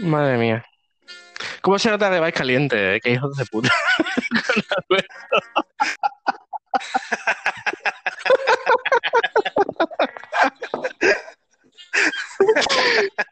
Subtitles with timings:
[0.00, 0.64] Madre mía.
[1.60, 2.96] ¿Cómo se nota que vais caliente?
[2.96, 3.00] eh?
[3.00, 3.70] Qué hijos de puta.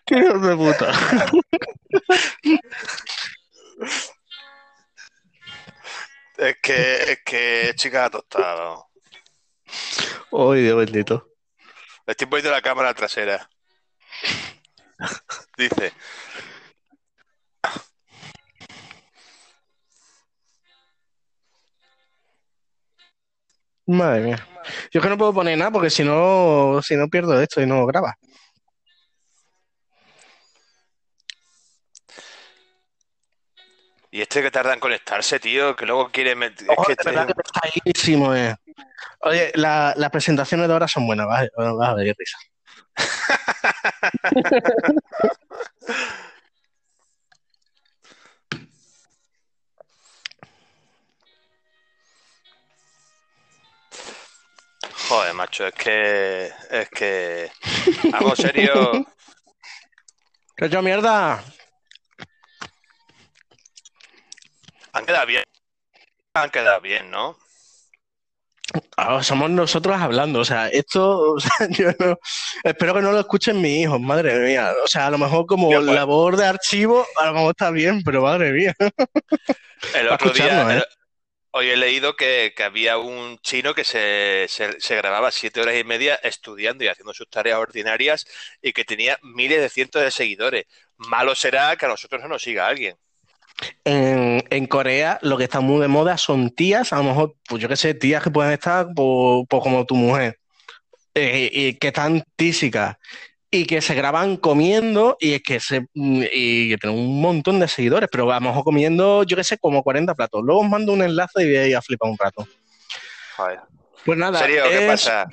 [0.07, 0.93] Qué hijos de puta.
[6.37, 8.89] Es que, es que chica tostado.
[10.33, 11.29] Ay, Dios bendito.
[12.07, 13.49] Le estoy poniendo la cámara trasera.
[15.57, 15.93] Dice,
[23.87, 24.47] Madre mía.
[24.91, 27.67] Yo es que no puedo poner nada porque si no, si no pierdo esto y
[27.67, 28.17] no graba.
[34.11, 36.67] y este que tarda en conectarse, tío, que luego quiere meter...
[36.71, 38.55] Es Ojo, que de verdad que está ahísimo, eh.
[39.21, 42.39] Oye, la- las presentaciones de ahora son buenas, vas, a- vas a ver, qué risa.
[55.09, 56.51] Joder, macho, es que...
[56.71, 57.51] Es que...
[58.11, 59.07] Vamos, serio.
[60.57, 61.45] ¿Qué yo mierda?
[64.93, 65.45] Han quedado bien.
[66.35, 67.37] Han quedado bien, ¿no?
[68.97, 72.19] Ah, somos nosotros hablando, o sea, esto, o sea, yo no,
[72.65, 74.73] espero que no lo escuchen mis hijos, madre mía.
[74.83, 78.03] O sea, a lo mejor como pues- labor de archivo, a lo mejor está bien,
[78.03, 78.75] pero madre mía.
[79.95, 80.85] El otro día, ¿eh?
[81.57, 85.85] Hoy he leído que, que había un chino que se, se- grababa siete horas y
[85.85, 88.27] media estudiando y haciendo sus tareas ordinarias
[88.63, 90.67] y que tenía miles de cientos de seguidores.
[90.99, 92.97] Malo será que a nosotros no nos siga alguien.
[93.85, 97.63] En, en Corea lo que está muy de moda son tías, a lo mejor, pues
[97.63, 100.39] yo qué sé, tías que pueden estar pues, pues como tu mujer,
[101.15, 102.97] eh, y que están tísicas
[103.51, 107.69] y que se graban comiendo y es que se y que tienen un montón de
[107.69, 110.43] seguidores, pero a lo mejor comiendo, yo qué sé, como 40 platos.
[110.45, 112.47] Luego os mando un enlace y veis a flipar un rato.
[113.37, 113.61] Joder.
[114.05, 114.65] Pues ¿En nada, serio?
[114.69, 115.27] ¿Qué es- pasa?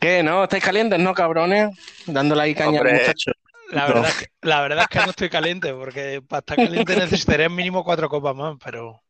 [0.00, 0.22] ¿Qué?
[0.22, 0.44] ¿No?
[0.44, 1.70] ¿Estáis calientes, no, cabrones?
[2.06, 3.00] Dándole ahí caña al Hombre.
[3.00, 3.32] muchacho.
[3.70, 3.94] La No.
[3.94, 6.94] verdad, es que, la verdad es que no estoy caliente, porque para estar caliente
[7.36, 9.00] necesitaría mínimo cuatro copas más, pero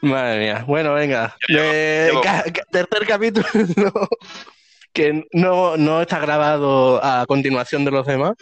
[0.00, 0.64] Madre mía.
[0.66, 1.36] Bueno, venga.
[1.48, 3.46] Eh, llevo- ca- ca- tercer capítulo
[4.92, 8.32] que no, no está grabado a continuación de los demás.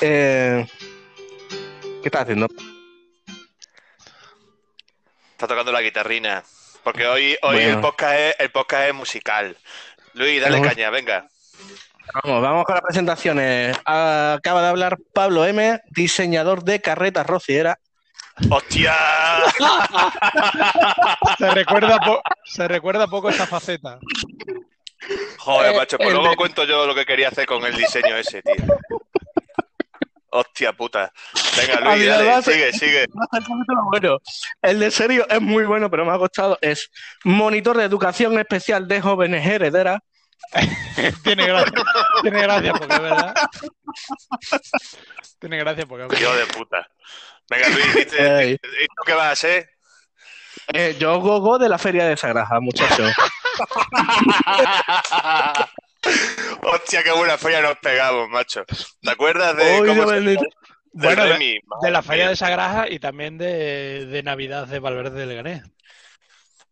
[0.00, 0.66] Eh,
[2.02, 2.46] ¿qué estás haciendo?
[5.32, 6.42] Está tocando la guitarrina.
[6.82, 7.70] Porque hoy, hoy Bueno.
[7.70, 9.56] el, podcast es, el podcast es musical.
[10.14, 10.68] Luis, dale Vamos.
[10.74, 11.28] caña, venga.
[12.24, 13.76] Vamos, vamos con las presentaciones.
[13.84, 17.78] Acaba de hablar Pablo M., diseñador de carretas rociera.
[18.50, 18.94] ¡Hostia!
[21.38, 21.98] se recuerda,
[22.44, 23.98] se recuerda poco esa faceta.
[25.38, 28.42] Joder, Eh, macho, pues luego cuento yo lo que quería hacer con el diseño ese,
[28.42, 28.54] tío.
[30.30, 31.10] Hostia puta.
[31.56, 33.06] Venga, Luis, dale, además- sigue, sigue.
[33.90, 34.18] Bueno,
[34.60, 36.58] el de serio es muy bueno, pero me ha costado.
[36.60, 36.90] Es
[37.24, 40.00] monitor de educación especial de jóvenes herederas.
[41.24, 41.82] Tiene gracia,
[42.22, 43.34] tiene gracia porque es verdad.
[45.40, 46.36] Tiene gracia porque es verdad.
[46.36, 46.88] de puta.
[47.50, 47.96] Venga, Luis.
[48.52, 49.70] ¿y tú qué vas a hacer?
[50.72, 53.12] Eh, yo gogo de la feria de Sagraja, muchachos.
[56.62, 58.64] Hostia, qué buena feria nos pegamos, macho.
[59.02, 60.38] ¿Te acuerdas de Hoy cómo de se- del
[60.92, 61.60] Bueno, de, Remy?
[61.82, 65.62] de la feria de Sagraja y también de, de Navidad de Valverde de Leganés.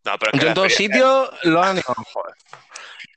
[0.05, 1.79] No, pero es que Yo la en todos sitios lo han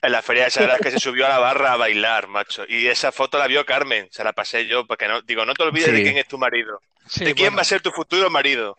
[0.02, 2.64] En la feria de Sagradas que se subió a la barra a bailar, macho.
[2.68, 5.62] Y esa foto la vio Carmen, se la pasé yo, porque no, digo, no te
[5.62, 5.92] olvides Sí.
[5.92, 6.80] de quién es tu marido.
[7.06, 7.56] Sí, ¿De quién bueno.
[7.58, 8.76] va a ser tu futuro marido?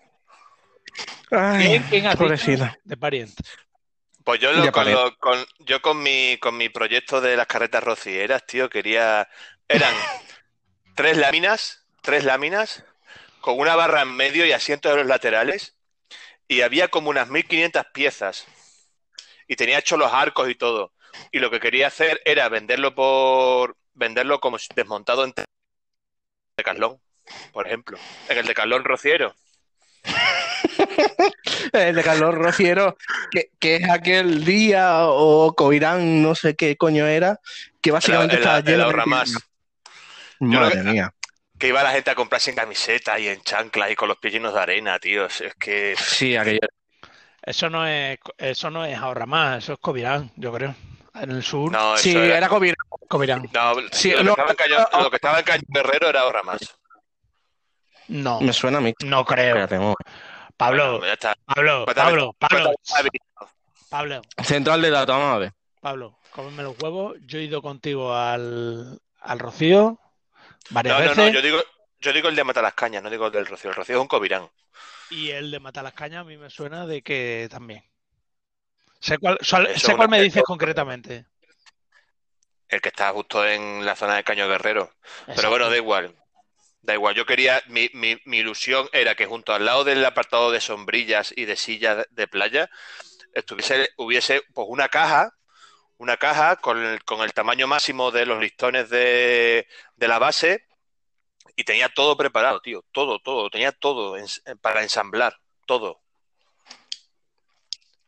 [1.31, 2.78] Ay, ¿Quién, quién pobrecita.
[2.84, 3.41] De pariente.
[4.23, 7.83] Pues yo, lo- con, lo- con- yo con mi, con mi proyecto de las carretas
[7.83, 9.27] rocieras, tío, quería...
[9.67, 9.93] Eran
[10.95, 12.83] tres láminas, tres láminas,
[13.39, 15.75] con una barra en medio y asientos de los laterales,
[16.47, 18.45] y había como unas 1500 piezas,
[19.47, 20.93] y tenía hecho los arcos y todo.
[21.31, 23.75] Y lo que quería hacer era venderlo por...
[23.93, 25.33] venderlo como si- desmontado en
[26.57, 27.01] Decathlon,
[27.51, 27.97] por ejemplo.
[28.29, 29.35] En el Decathlon rociero.
[31.73, 32.97] El de Carlos Rociero,
[33.32, 37.40] que, que es aquel día o Coirán, no sé qué coño era,
[37.82, 39.09] que básicamente El- el- estaba el lleno ahorra de...
[39.09, 39.34] más.
[40.40, 41.14] Madre que- mía.
[41.58, 44.34] Que iba la gente a comprarse en camisetas y en chanclas y con los pies
[44.34, 45.26] llenos de arena, tío.
[45.26, 45.96] Es que...
[45.96, 46.59] Sí, aquello.
[47.44, 50.73] Eso no es, eso no es ahorra más, eso es Covirán, yo creo.
[51.14, 52.37] En el sur, No, Sí, era...
[52.37, 52.76] era Covirán.
[53.08, 53.47] Covirán.
[53.53, 56.09] No, Sí, lo, que no, estaba en Caño, no, lo que estaba en Caño Guerrero
[56.09, 56.59] era ahorra más.
[58.08, 58.94] No, Me suena a mí.
[59.05, 59.58] no creo.
[59.58, 59.96] Espérate.
[60.61, 61.35] Pablo, Bueno, ya está.
[61.43, 63.09] Pablo, Cuéntame, Pablo, Pablo, cuéntame,
[63.90, 65.53] Pablo, Central de datos, vamos a ver.
[65.81, 67.17] Pablo, cómeme los huevos.
[67.25, 69.99] Yo he ido contigo al, al Rocío,
[70.69, 71.17] varias No, no, veces.
[71.17, 71.58] no, yo digo,
[71.99, 73.72] yo digo el de Matalascañas, no digo el del Rocío.
[73.72, 74.52] El Rocío es un Covirán.
[75.09, 77.84] Y el de Matalascaña a mí me suena de que también.
[78.99, 81.25] Sé cuál, sé es cuál me dices concretamente.
[82.69, 84.91] El que está justo en la zona de Caño Guerrero.
[85.35, 86.16] Pero bueno, da igual.
[86.81, 87.16] Da igual.
[87.16, 91.33] Yo quería, mi, mi, mi ilusión era que junto al lado del apartado de sombrillas
[91.35, 92.69] y de sillas de playa
[93.33, 95.35] estuviese, hubiese pues una caja,
[95.97, 100.66] una caja con el, con el tamaño máximo de los listones de, de la base
[101.55, 102.84] y tenía todo preparado, tío.
[102.91, 103.49] Todo, todo.
[103.49, 104.16] Tenía todo
[104.61, 105.37] para ensamblar.
[105.67, 106.01] Todo.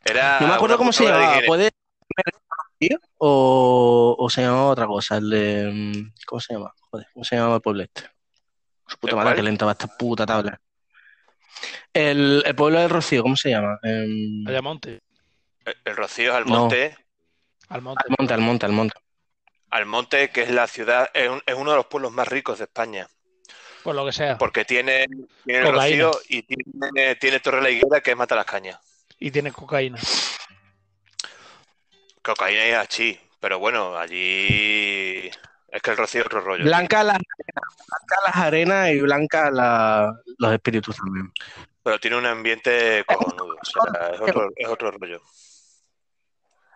[0.03, 1.39] Era No me acuerdo cómo se llamaba.
[1.45, 1.71] ¿Puede
[2.79, 5.17] ser o, o se llamaba otra cosa?
[5.17, 5.71] El de.
[5.71, 6.73] mm, ¿Cómo se llama?
[6.89, 8.09] Joder, ¿cómo se llamaba el pueblo este?
[8.93, 9.35] Su puta ¿El madre, cuál?
[9.37, 10.59] que lenta va esta puta tabla.
[11.93, 13.79] El, el pueblo del Rocío, ¿cómo se llama?
[13.81, 15.01] Em, Ayamonte.
[15.65, 16.55] El, el Rocío es No.
[16.55, 16.97] Almonte.
[17.69, 18.03] Almonte.
[18.07, 18.95] Almonte, Almonte, Almonte.
[19.71, 22.65] Almonte, que es la ciudad, es, un- es uno de los pueblos más ricos de
[22.65, 23.07] España,
[23.83, 24.37] Por lo que sea.
[24.37, 25.07] porque tiene,
[25.45, 25.73] tiene el.
[25.73, 28.77] Rocío y tiene, tiene Torre la Higuera, que es Mata las Cañas.
[29.17, 29.97] Y tiene cocaína.
[32.21, 35.29] Cocaína y hachís, pero bueno, allí
[35.73, 36.63] es que el Rocío es otro rollo.
[36.63, 41.31] Blanca las arenas, blanca las arenas y blanca la- los espíritus también.
[41.83, 45.21] Pero tiene un ambiente cojonudo, o sea, es otro, es otro rollo.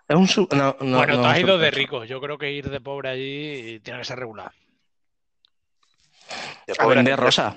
[0.07, 2.03] Es un su- no, no, bueno, no, tú has ido de rico.
[2.05, 4.51] Yo creo que ir de pobre allí tiene que ser regular.
[6.65, 7.55] De A vender de- rosa.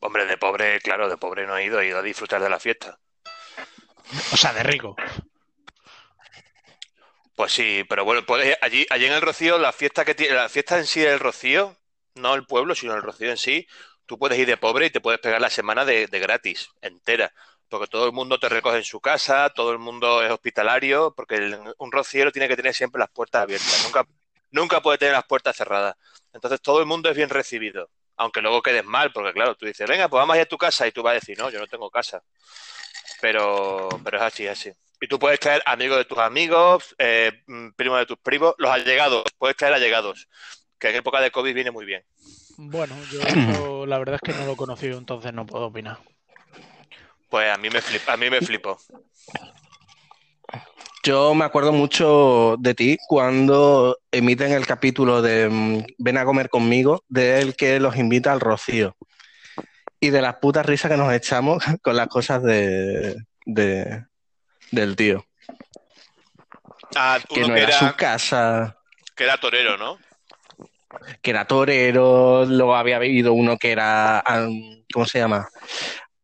[0.00, 2.58] Hombre, de pobre, claro, de pobre no he ido, he ido a disfrutar de la
[2.60, 2.98] fiesta.
[4.32, 4.94] O sea, de rico.
[7.38, 10.48] Pues sí, pero bueno, puedes, allí, allí en el Rocío, la fiesta que tiene, la
[10.48, 11.76] fiesta en sí del Rocío,
[12.16, 13.64] no el pueblo, sino el Rocío en sí,
[14.06, 17.32] tú puedes ir de pobre y te puedes pegar la semana de, de gratis, entera.
[17.68, 21.56] Porque todo el mundo te recoge en su casa, todo el mundo es hospitalario, porque
[21.78, 24.04] un rociero tiene que tener siempre las puertas abiertas, nunca,
[24.50, 25.94] nunca puede tener las puertas cerradas.
[26.32, 29.88] Entonces todo el mundo es bien recibido, aunque luego quedes mal, porque claro, tú dices,
[29.88, 31.60] venga, pues vamos a ir a tu casa y tú vas a decir, no, yo
[31.60, 32.20] no tengo casa.
[33.20, 34.72] Pero, pero es así, es así.
[35.00, 38.70] Y tú puedes traer amigos de tus amigos, eh, mm, primos de tus primos, los
[38.70, 40.28] allegados, puedes traer allegados,
[40.78, 42.04] que en época de COVID viene muy bien.
[42.56, 45.98] Bueno, yo eso, la verdad es que no lo he conocido, entonces no puedo opinar.
[47.30, 48.78] Pues a mí me flipa, a mí me flipó.
[51.04, 56.48] Yo me acuerdo mucho de ti cuando emiten el capítulo de mm, Ven a comer
[56.48, 58.96] conmigo, del que los invita al Rocío.
[60.00, 63.16] Y de las putas risas que nos echamos con las cosas de,
[63.46, 64.07] de-
[64.70, 65.24] del tío.
[66.96, 68.76] Ah, Que uno no que era era, su casa,
[69.14, 69.98] que era torero, ¿no?
[71.20, 74.24] que era torero, luego había habido uno que era,
[74.92, 75.46] ¿cómo se llama?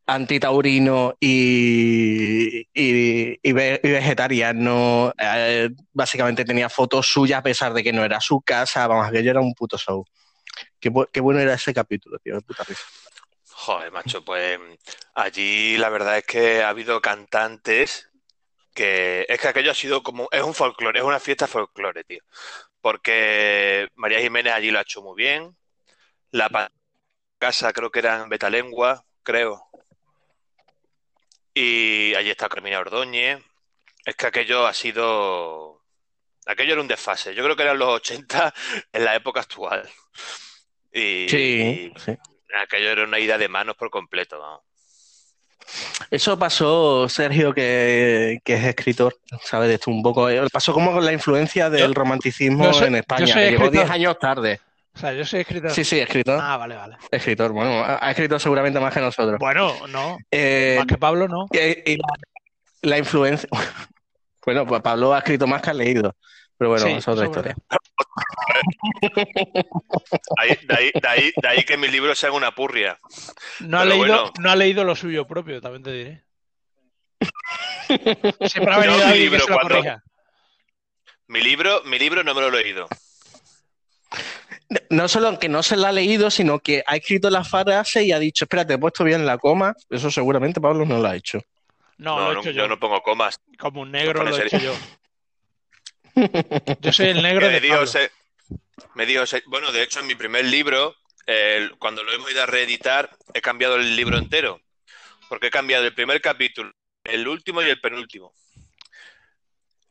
[0.06, 5.12] Antitaurino y, y, y ve- y vegetariano.
[5.18, 8.86] Eh, básicamente tenía fotos suyas a pesar de que no era su casa.
[8.86, 10.04] Vamos, aquello era un puto show.
[10.80, 12.34] Qué, bu- qué bueno era ese capítulo, tío.
[12.34, 12.82] de puta risa.
[13.50, 14.58] Joder, macho, pues
[15.14, 18.10] allí la verdad es que ha habido cantantes
[18.74, 22.22] que es que aquello ha sido como, es un folclore, es una fiesta folclore, tío.
[22.80, 25.56] Porque María Jiménez allí lo ha hecho muy bien.
[26.30, 26.70] La
[27.38, 29.68] casa creo que era en Betalengua, creo.
[31.54, 33.40] Y allí está Carmina Ordóñez.
[34.04, 35.82] Es que aquello ha sido,
[36.44, 37.34] aquello era un desfase.
[37.34, 38.52] Yo creo que eran los 80
[38.92, 39.88] en la época actual.
[40.92, 42.18] Y, Sí, sí.
[42.56, 44.62] Aquello era una ida de manos por completo, vamos.
[46.10, 49.68] Eso pasó, Sergio, que, que es escritor, ¿sabes?
[49.68, 50.28] De esto un poco.
[50.28, 53.70] eh, Pasó como con la influencia del Yo- romanticismo soy- en España, que llegó escritor.
[53.72, 54.60] 10 años tarde.
[54.94, 55.70] O sea, yo soy escritor.
[55.72, 56.38] Sí, sí, escritor.
[56.40, 56.96] Ah, vale, vale.
[57.10, 59.38] Escritor, bueno, ha ha escrito seguramente más que nosotros.
[59.40, 60.18] Bueno, no.
[60.30, 61.46] Eh, Más que Pablo, no.
[61.50, 62.08] y- y la,
[62.82, 63.48] la influencia.
[64.46, 66.14] Bueno, pues Pablo ha escrito más que ha leído.
[66.56, 67.56] Pero bueno, Sí, es otra historia.
[70.38, 72.98] Ahí- de, ahí, de, ahí, de ahí que mis libros sean una purria.
[73.60, 74.32] No ha, leído, bueno.
[74.38, 76.24] no ha leído lo suyo propio, también te diré.
[78.48, 79.82] Siempre ha venido mi alguien que libro cuando-.
[81.28, 82.86] Mi libro, mi libro no me lo he leído.
[84.90, 88.12] No solo que no se la ha leído, sino que ha escrito la frase y
[88.12, 89.74] ha dicho, espérate, he puesto bien la coma.
[89.90, 91.40] Eso seguramente Pablo no lo ha hecho.
[91.98, 92.68] No, No, lo he no, hecho yo yo.
[92.68, 93.40] no pongo comas.
[93.58, 94.74] Como un negro lo he hecho yo.
[96.80, 97.86] Yo soy el negro de me dijo, Pablo.
[97.86, 98.10] se-
[98.94, 100.96] me dijo, se- bueno, de hecho en mi primer libro,
[101.78, 104.60] cuando lo hemos ido a reeditar, he cambiado el libro entero.
[105.28, 106.70] Porque he cambiado el primer capítulo,
[107.04, 108.34] el último y el penúltimo.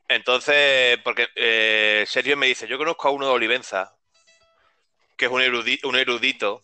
[0.08, 3.96] Entonces, porque eh, Sergio me dice, yo conozco a uno de Olivenza,
[5.16, 6.62] que es un erudito, un erudito,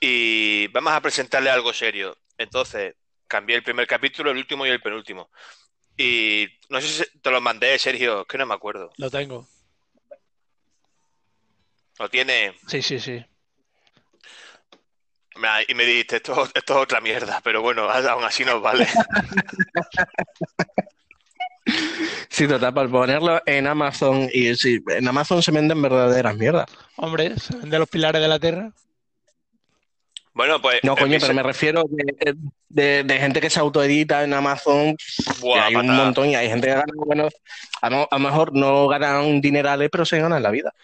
[0.00, 2.16] y vamos a presentarle algo serio.
[2.38, 2.94] Entonces,
[3.28, 5.30] cambié el primer capítulo, el último y el penúltimo.
[5.96, 8.90] Y no sé si te lo mandé, Sergio, es que no me acuerdo.
[8.96, 9.46] Lo tengo.
[11.98, 12.54] Lo tiene.
[12.66, 13.24] Sí, sí, sí.
[15.68, 18.86] Y me dijiste, esto, esto es otra mierda, pero bueno, aún así nos vale.
[22.28, 26.66] Sí, total, para ponerlo en Amazon y sí, en Amazon se venden verdaderas mierdas.
[26.96, 28.70] Hombre, se venden los pilares de la tierra.
[30.36, 30.80] Bueno, pues.
[30.82, 32.34] No, en coño, pero me refiero de,
[32.68, 34.94] de- de gente que se autoedita en Amazon,
[35.40, 37.28] Buah, hay un montón y hay gente que gana, bueno,
[37.80, 40.74] a lo, a lo mejor no ganan dinerales, pero se ganan la vida.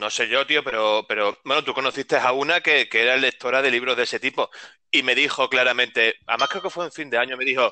[0.00, 3.62] No sé yo, tío, pero, pero bueno, tú conociste a una que, que era lectora
[3.62, 4.50] de libros de ese tipo
[4.90, 7.70] y me dijo claramente, además creo que fue en fin de año, me dijo,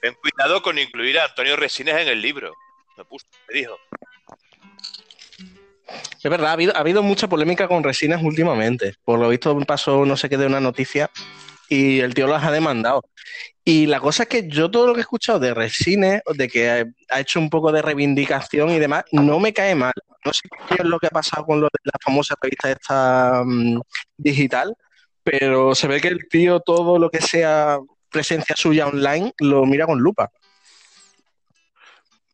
[0.00, 2.54] ten cuidado con incluir a Antonio Resines en el libro.
[2.96, 3.76] Me puso, me dijo.
[6.22, 8.94] Es verdad, ha habido, ha habido mucha polémica con resinas últimamente.
[9.04, 11.10] Por lo visto pasó no sé qué de una noticia
[11.68, 13.02] y el tío las ha demandado.
[13.64, 16.70] Y la cosa es que yo todo lo que he escuchado de Resines, de que
[16.70, 19.92] ha- ha hecho un poco de reivindicación y demás, no me cae mal.
[20.24, 23.42] No sé qué es lo que ha pasado con lo de la famosa revista esta
[23.44, 23.80] mm,
[24.16, 24.74] digital,
[25.22, 27.78] pero se ve que el tío todo lo que sea
[28.10, 30.30] presencia suya online lo mira con lupa.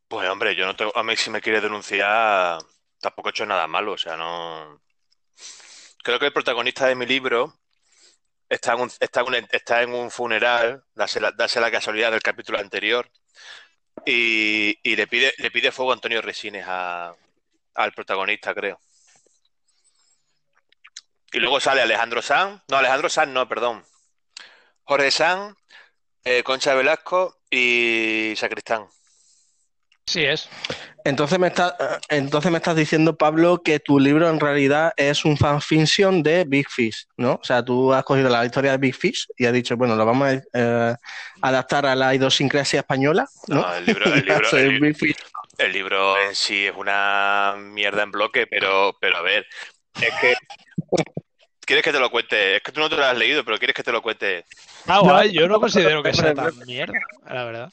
[0.09, 2.59] Pues hombre, yo no tengo, a mí si me quiere denunciar,
[3.01, 4.81] tampoco he hecho nada malo, o sea, no.
[6.03, 7.59] Creo que el protagonista de mi libro
[8.49, 12.23] está en un, está en un, está en un funeral, dase la, la casualidad del
[12.23, 13.11] capítulo anterior,
[14.07, 17.15] y, y le pide, le pide fuego a Antonio Resines a-
[17.75, 18.81] al protagonista, creo.
[21.33, 23.85] Y luego sale Alejandro Sanz, no, Alejandro Sanz no, perdón.
[24.85, 25.57] Jorge Sanz,
[26.25, 28.89] eh, Concha Velasco y Sacristán.
[30.11, 30.49] Sí es.
[31.05, 35.25] Entonces me, está, eh, entonces me estás diciendo, Pablo, que tu libro en realidad es
[35.25, 37.35] un fanfiction de Big Fish, ¿no?
[37.35, 40.05] O sea, tú has cogido la historia de Big Fish y has dicho, bueno, lo
[40.05, 40.97] vamos a eh,
[41.43, 43.63] adaptar a la idiosincrasia española, ¿no?
[43.63, 45.15] No, el libro, el libro, el- Big Fish.
[45.59, 49.47] El libro en sí es una mierda en bloque, pero, pero a ver,
[50.01, 50.35] es que...
[51.65, 52.57] ¿Quieres que te lo cuente?
[52.57, 54.45] Es que tú no te lo has leído, pero quieres que te lo cuente.
[54.89, 56.99] Ah, guay, yo no considero que sea tan mierda,
[57.29, 57.71] la verdad.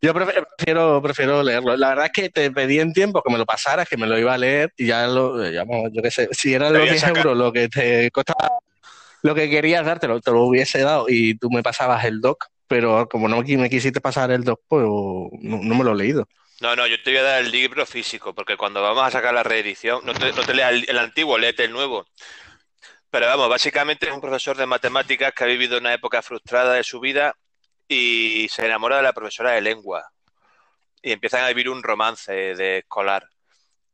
[0.00, 1.76] Yo prefiero, prefiero leerlo.
[1.76, 4.16] La verdad es que te pedí en tiempo que me lo pasaras, que me lo
[4.18, 6.92] iba a leer y ya lo, ya, yo qué sé, si eran los voy a
[6.92, 8.48] 10 sacar- euros lo que te costaba,
[9.22, 13.08] lo que querías dártelo, te lo hubiese dado y tú me pasabas el doc, pero
[13.08, 16.28] como no me quisiste pasar el doc, pues no, no me lo he leído.
[16.60, 19.34] No, no, yo te voy a dar el libro físico, porque cuando vamos a sacar
[19.34, 22.04] la reedición, no te, no te leas el, el antiguo, léete el nuevo.
[23.10, 26.84] Pero vamos, básicamente es un profesor de matemáticas que ha vivido una época frustrada de
[26.84, 27.34] su vida
[27.88, 30.12] y se enamora de la profesora de lengua.
[31.02, 33.28] Y empiezan a vivir un romance de escolar.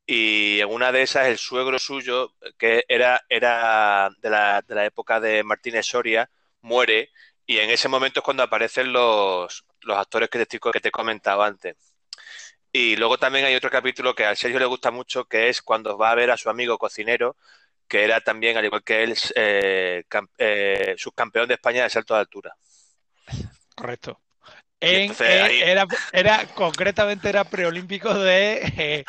[0.06, 4.84] Y en una de esas, el suegro suyo, que era, era de la, de la
[4.84, 7.10] época de Martínez Soria, muere.
[7.46, 10.92] Y en ese momento es cuando aparecen los, los actores que te, que te he
[10.92, 11.76] comentado antes.
[12.72, 15.96] Y luego también hay otro capítulo que a Sergio le gusta mucho, que es cuando
[15.96, 17.36] va a ver a su amigo cocinero,
[17.86, 20.04] que era también, al igual que él, eh,
[20.38, 22.56] eh, subcampeón de España de salto de altura.
[23.74, 24.20] Correcto.
[24.80, 29.04] En- entonces ahí- era, era, concretamente era preolímpico de, eh,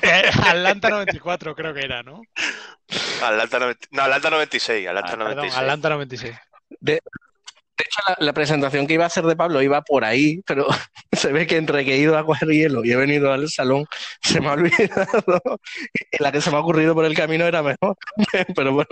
[0.00, 0.10] de
[0.54, 2.22] Atlanta 94, creo que era, ¿no?
[3.22, 5.60] Atlanta 90 no, Atlanta 96, Atlanta Ah, perdón, 96.
[5.60, 6.36] Atlanta 96.
[6.80, 7.00] De
[7.84, 10.66] hecho, la, la presentación que iba a hacer de Pablo iba por ahí, pero
[11.12, 13.86] se ve que entre que he ido a coger hielo y he venido al salón,
[14.22, 15.60] se me ha olvidado.
[16.10, 17.96] Y la que se me ha ocurrido por el camino era mejor.
[18.56, 18.88] Pero bueno,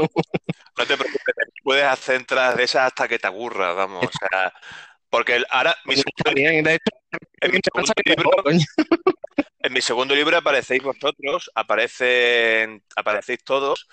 [0.78, 4.06] No te preocupes, puedes hacer entradas de esas hasta que te aburras, vamos.
[4.06, 4.52] O sea,
[5.10, 6.64] porque ahora mi segundo, bien.
[6.64, 6.90] De hecho,
[7.40, 8.30] en mi segundo libro,
[9.60, 13.88] en mi segundo libro aparecéis vosotros, aparecen, aparecéis todos,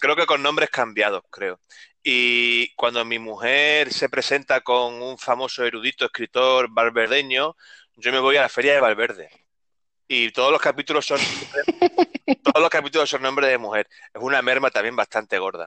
[0.00, 1.60] creo que con nombres cambiados, creo.
[2.06, 7.56] Y cuando mi mujer se presenta con un famoso erudito escritor valverdeño,
[7.96, 9.30] yo me voy a la feria de Valverde.
[10.06, 11.18] Y todos los capítulos son
[12.44, 13.88] todos los capítulos son nombres de mujer.
[14.12, 15.66] Es una merma también bastante gorda.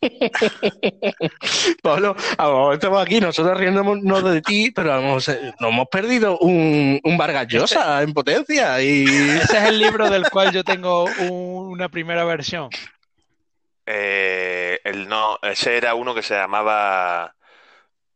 [1.82, 5.88] Pablo, a lo mejor estamos aquí nosotros riéndonos de ti, pero vamos, eh, nos hemos
[5.88, 8.80] perdido un, un Vargas Llosa en potencia.
[8.82, 12.68] Y Ese es el libro del cual yo tengo un- una primera versión.
[13.86, 17.34] Eh, el no, ese era uno que se llamaba.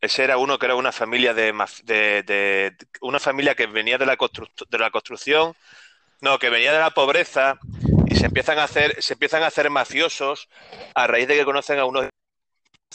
[0.00, 1.52] Ese era uno que era una familia de,
[3.00, 5.54] una familia que venía de la constru- de la construcción,
[6.20, 7.58] no, que venía de la pobreza
[8.06, 10.48] y se empiezan a hacer, se empiezan a hacer mafiosos
[10.94, 12.08] a raíz de que conocen a unos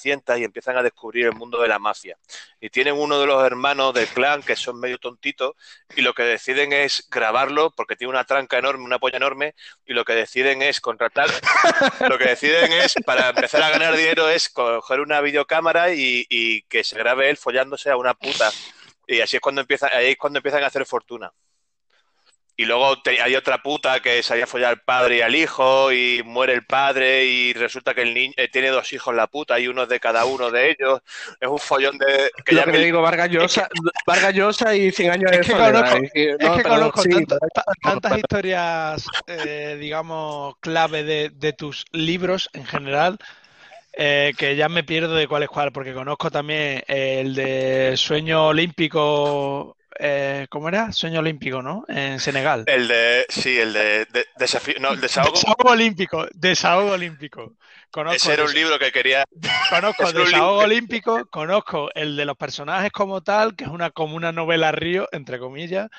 [0.05, 2.17] y empiezan a descubrir el mundo de la mafia.
[2.59, 5.53] Y tienen uno de los hermanos del clan que son medio tontitos
[5.95, 9.55] y lo que deciden es grabarlo porque tiene una tranca enorme, una polla enorme
[9.85, 11.29] y lo que deciden es contratar
[12.09, 16.63] lo que deciden es, para empezar a ganar dinero, es coger una videocámara y, y
[16.63, 18.51] que se grabe él follándose a una puta.
[19.07, 21.31] Y así es cuando empieza, ahí es cuando empiezan a hacer fortuna.
[22.55, 25.91] Y luego te- hay otra puta que se había follado al padre y al hijo
[25.91, 29.59] y muere el padre y resulta que el niño eh, tiene dos hijos la puta
[29.59, 30.99] y uno es de cada uno de ellos.
[31.41, 32.29] Es un follón de...
[32.45, 33.67] Que Lo ya que me- te digo, Vargas Llosa,
[34.05, 35.71] Vargas Llosa y 100 años de Es que soledad.
[35.73, 37.39] conozco- Es que, Es no, que conozco sí, tanto-
[37.81, 43.17] tantas historias, eh, digamos, clave de, de tus libros en general,
[43.93, 47.93] eh, que ya me pierdo de cuál es cuál, porque conozco también eh, el de
[47.97, 50.91] Sueño Olímpico, eh, ¿cómo era?
[50.91, 51.85] Sueño Olímpico, ¿no?
[51.87, 52.63] En Senegal.
[52.67, 53.25] El de...
[53.29, 54.05] Sí, el de...
[54.05, 54.75] de- desafío...
[54.79, 55.31] No, el desahogo.
[55.33, 57.53] Desahogo Olímpico, Desahogo Olímpico.
[57.91, 59.23] Conozco, Ese era un libro que quería...
[59.69, 64.15] conozco un Desahogo Olímpico, conozco el de los personajes como tal, que es una como
[64.15, 65.89] una novela río, entre comillas.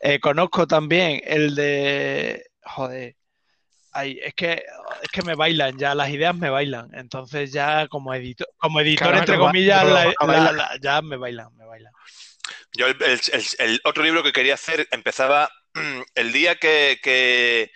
[0.00, 2.46] Eh, conozco también el de.
[2.62, 3.16] Joder.
[3.92, 4.62] Ay, es que
[5.02, 6.90] es que me bailan ya, las ideas me bailan.
[6.94, 11.54] Entonces ya como editor, como editor, Claro, entre comillas, la- la- la- ya me bailan,
[11.56, 11.92] me bailan.
[12.76, 15.50] Yo el, otro libro que quería hacer empezaba
[16.14, 17.70] el día que, que-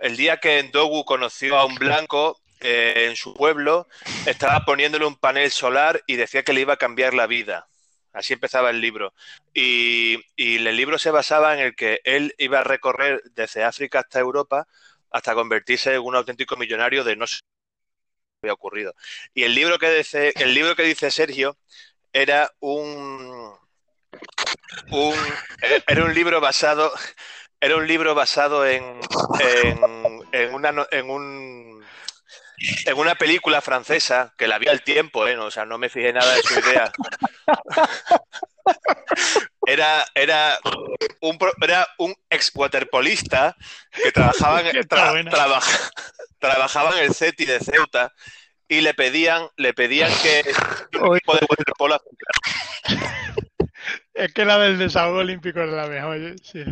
[0.00, 3.86] el día que Ndogu conoció a un blanco eh, en su pueblo,
[4.26, 7.68] estaba poniéndole un panel solar y decía que le iba a cambiar la vida.
[8.12, 9.12] Así empezaba el libro.
[9.54, 14.00] Y, y el libro se basaba en el que él iba a recorrer desde África
[14.00, 14.66] hasta Europa
[15.10, 17.40] hasta convertirse en un auténtico millonario de no sé
[18.42, 18.94] había ocurrido.
[19.34, 21.56] Y el libro que dice, el libro que dice Sergio
[22.22, 23.54] era un,
[24.90, 25.14] un
[25.62, 26.92] eh, era un libro basado
[27.60, 29.00] era un libro basado en,
[29.40, 29.78] en,
[30.32, 31.82] en una en un
[32.86, 35.36] en una película francesa que la vi al tiempo, ¿eh?
[35.36, 36.90] No, o sea, no me fijé nada de su idea.
[39.66, 40.58] Era, era,
[41.20, 43.56] un, era un ex waterpolista
[44.02, 45.90] que trabajaba en, tra- trabaja-
[46.38, 48.12] trabajaba en el CETI de Ceuta
[48.68, 50.42] y le pedían, le pedían que
[51.00, 52.00] un equipo de waterpolo
[54.14, 56.16] Es que la del desahogo olímpico es la mejor.
[56.16, 56.36] ¿eh?
[56.42, 56.64] Sí.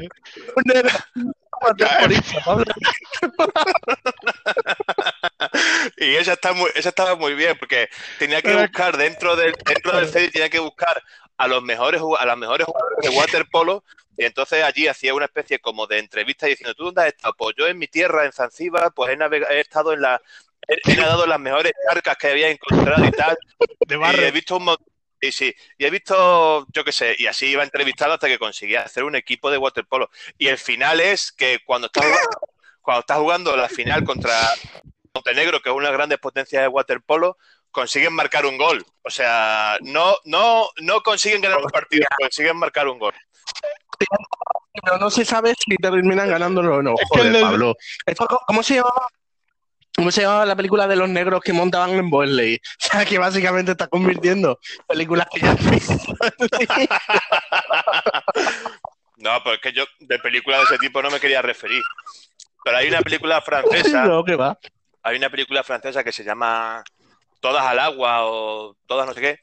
[5.97, 9.97] Y esa, está muy, esa estaba muy bien, porque tenía que buscar dentro del, dentro
[9.97, 11.03] del CEDI, tenía que buscar
[11.37, 13.85] a los mejores a las mejores jugadores de waterpolo,
[14.17, 17.35] y entonces allí hacía una especie como de entrevista diciendo, ¿tú dónde has estado?
[17.37, 20.21] Pues yo en mi tierra, en Zanzíbar, pues he, he estado en la,
[20.97, 23.37] nadado en las mejores charcas que había encontrado y tal,
[23.87, 24.23] De y barro.
[24.23, 24.87] he visto un montón.
[25.21, 28.83] Y sí, y he visto, yo qué sé, y así iba entrevistando hasta que conseguía
[28.83, 30.11] hacer un equipo de waterpolo.
[30.37, 32.39] Y el final es que cuando estás jugando,
[32.83, 34.33] cuando estás jugando la final contra
[35.15, 37.39] Montenegro, que es una de las grandes potencias de waterpolo,
[37.71, 38.85] consiguen marcar un gol.
[39.03, 43.15] O sea, no, no, no consiguen ganar un partido, consiguen marcar un gol.
[44.85, 46.95] Pero no se sabe si terminan ganándolo o no.
[46.95, 47.77] Es que Joder, Pablo.
[48.47, 49.09] ¿Cómo se llamaba?
[49.97, 52.61] ¿Cómo se llamaba la película de los negros que montaban en Bosley?
[52.85, 55.95] O sea, que básicamente está convirtiendo películas que ya han visto.
[59.17, 61.83] No, pero es que yo de películas de ese tipo no me quería referir.
[62.65, 64.59] Pero hay una película francesa, No, que va.
[65.03, 66.83] hay una película francesa que se llama
[67.41, 69.39] Todas al agua o Todas no sé qué,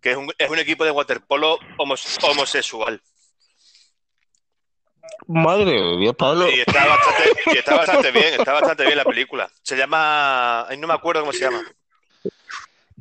[0.00, 3.00] que es un, es un equipo de waterpolo homos- homosexual.
[5.26, 6.48] Madre de Dios, Pablo.
[6.50, 7.22] Y está bastante,
[7.54, 9.50] y está bastante bien, está bastante bien la película.
[9.62, 11.62] Se llama, ay, no me acuerdo cómo se llama.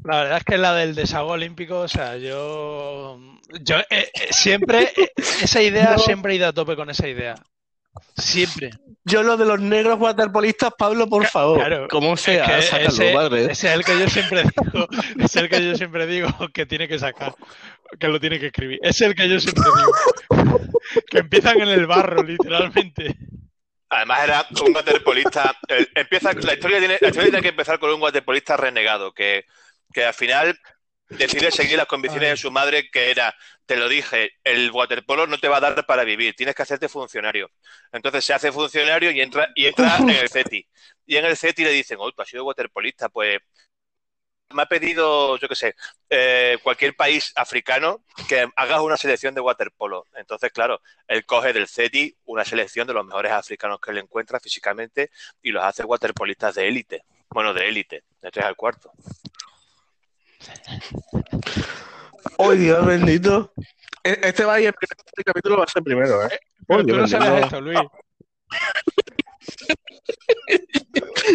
[0.03, 3.19] La verdad es que la del desahogo olímpico, o sea, yo,
[3.61, 5.99] yo eh, eh, siempre, eh, esa idea, No.
[5.99, 7.35] siempre he ido a tope con esa idea.
[8.17, 8.71] Siempre.
[9.03, 11.57] Yo lo de los negros waterpolistas, Pablo, por favor.
[11.59, 11.87] claro.
[11.89, 13.41] Como sea, Es que sácalo, ese, madre.
[13.51, 14.87] ese es el que yo siempre digo,
[15.19, 17.33] es el que yo siempre digo que tiene que sacar,
[17.99, 18.79] que lo tiene que escribir.
[18.83, 20.59] Es el que yo siempre digo.
[21.09, 23.15] Que empiezan en el barro, literalmente.
[23.89, 25.55] Además era un waterpolista.
[25.67, 29.45] eh, empieza, la historia tiene, la historia tiene que empezar con un waterpolista renegado que,
[29.93, 30.57] que al final
[31.17, 35.37] decide seguir las convicciones de su madre, que era, te lo dije, el waterpolo no
[35.37, 37.49] te va a dar para vivir, tienes que hacerte funcionario.
[37.91, 40.67] Entonces se hace funcionario y entra, y entra en el CETI.
[41.05, 43.39] Y en el CETI le dicen, oh, tú has sido waterpolista, pues
[44.53, 45.75] me ha pedido, yo qué sé,
[46.09, 50.05] eh, cualquier país africano que hagas una selección de waterpolo.
[50.15, 54.39] Entonces, claro, él coge del CETI una selección de los mejores africanos que él encuentra
[54.39, 57.03] físicamente y los hace waterpolistas de élite.
[57.29, 58.91] Bueno, de élite, de 3 al cuarto.
[62.37, 63.53] ¡Oh, Dios bendito!
[64.03, 66.39] E- Este va a ir, el primer- este capítulo va a ser primero, ¿eh?
[66.67, 67.45] Pero Oh, tú no sabes bendito.
[67.45, 67.81] esto, Luis.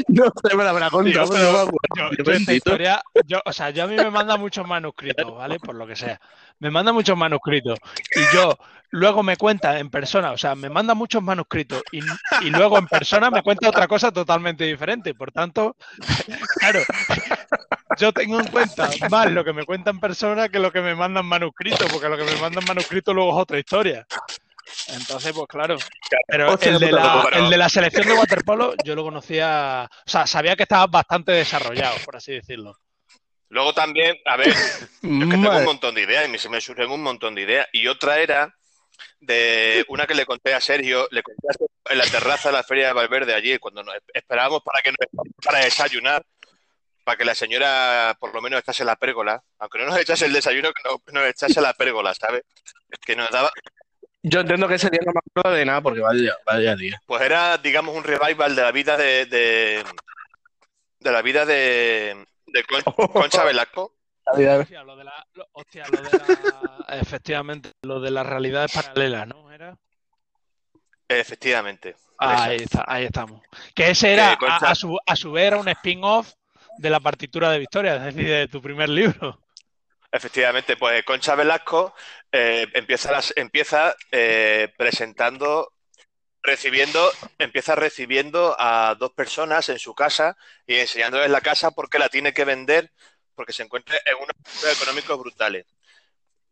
[0.09, 2.53] No sé, me lo habrá contado, pero yo, Dios yo esta bendito.
[2.55, 5.59] historia, yo, o sea, yo a mí me manda muchos manuscritos, ¿vale?
[5.59, 6.21] Por lo que sea.
[6.59, 7.79] Me manda muchos manuscritos.
[8.15, 8.59] Y yo
[8.91, 12.01] luego me cuenta en persona, o sea, me manda muchos manuscritos y,
[12.43, 15.15] y luego en persona me cuenta otra cosa totalmente diferente.
[15.15, 15.77] Por tanto,
[16.61, 16.81] claro,
[17.99, 20.95] yo tengo en cuenta más lo que me cuenta en persona que lo que me
[20.95, 24.07] mandan manuscritos, porque lo que me mandan manuscritos luego es otra historia.
[24.89, 25.79] Entonces, pues claro.
[26.29, 29.89] Pero Hostia, el de, la, pero- el de la selección de waterpolo yo lo conocía,
[29.91, 32.77] o sea, sabía que estaba bastante desarrollado, por así decirlo.
[33.49, 34.61] Luego también, a ver, yo es
[35.25, 37.67] que tengo un montón de ideas y me- se me surgen un montón de ideas.
[37.73, 38.53] Y otra era
[39.21, 42.57] de una que le conté a Sergio, le conté a Sergio en la terraza de
[42.57, 46.23] la Feria de Valverde allí, cuando nos esperábamos para que nos para desayunar,
[47.07, 50.33] para que la señora por lo menos echase la pérgola, aunque no nos echase el
[50.33, 52.43] desayuno, que no- nos echase la pérgola, ¿sabes?
[53.07, 53.49] Que nos daba,
[54.25, 57.01] Yo entiendo que ese día no me acuerdo de nada porque vaya, vaya día.
[57.07, 59.85] pues era, digamos, un revival de la vida de, de,
[60.99, 63.95] de la vida de, de Con- Concha Velasco.
[64.25, 69.29] Hostia, lo de la, lo- hostia, lo de la- efectivamente, lo de las realidades paralelas,
[69.29, 69.53] ¿no?
[69.53, 69.77] Era.
[71.09, 71.95] Efectivamente.
[72.19, 73.43] Ahí, está, ahí estamos.
[73.77, 76.33] Que ese era, Eh, Concha- a, a su, a su vez, era un spin-off
[76.79, 79.41] de la partitura de Victoria, es decir, de tu primer libro.
[80.13, 81.95] Efectivamente, pues Concha Velasco
[82.33, 85.73] eh, empieza, las- empieza eh, presentando,
[86.43, 90.37] recibiendo, empieza recibiendo a dos personas en su casa
[90.67, 92.93] y enseñándoles la casa porque la tiene que vender
[93.35, 95.67] porque se encuentra en unos económicos brutales.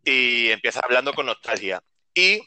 [0.05, 1.83] Y empieza hablando con nostalgia.
[2.13, 2.41] Y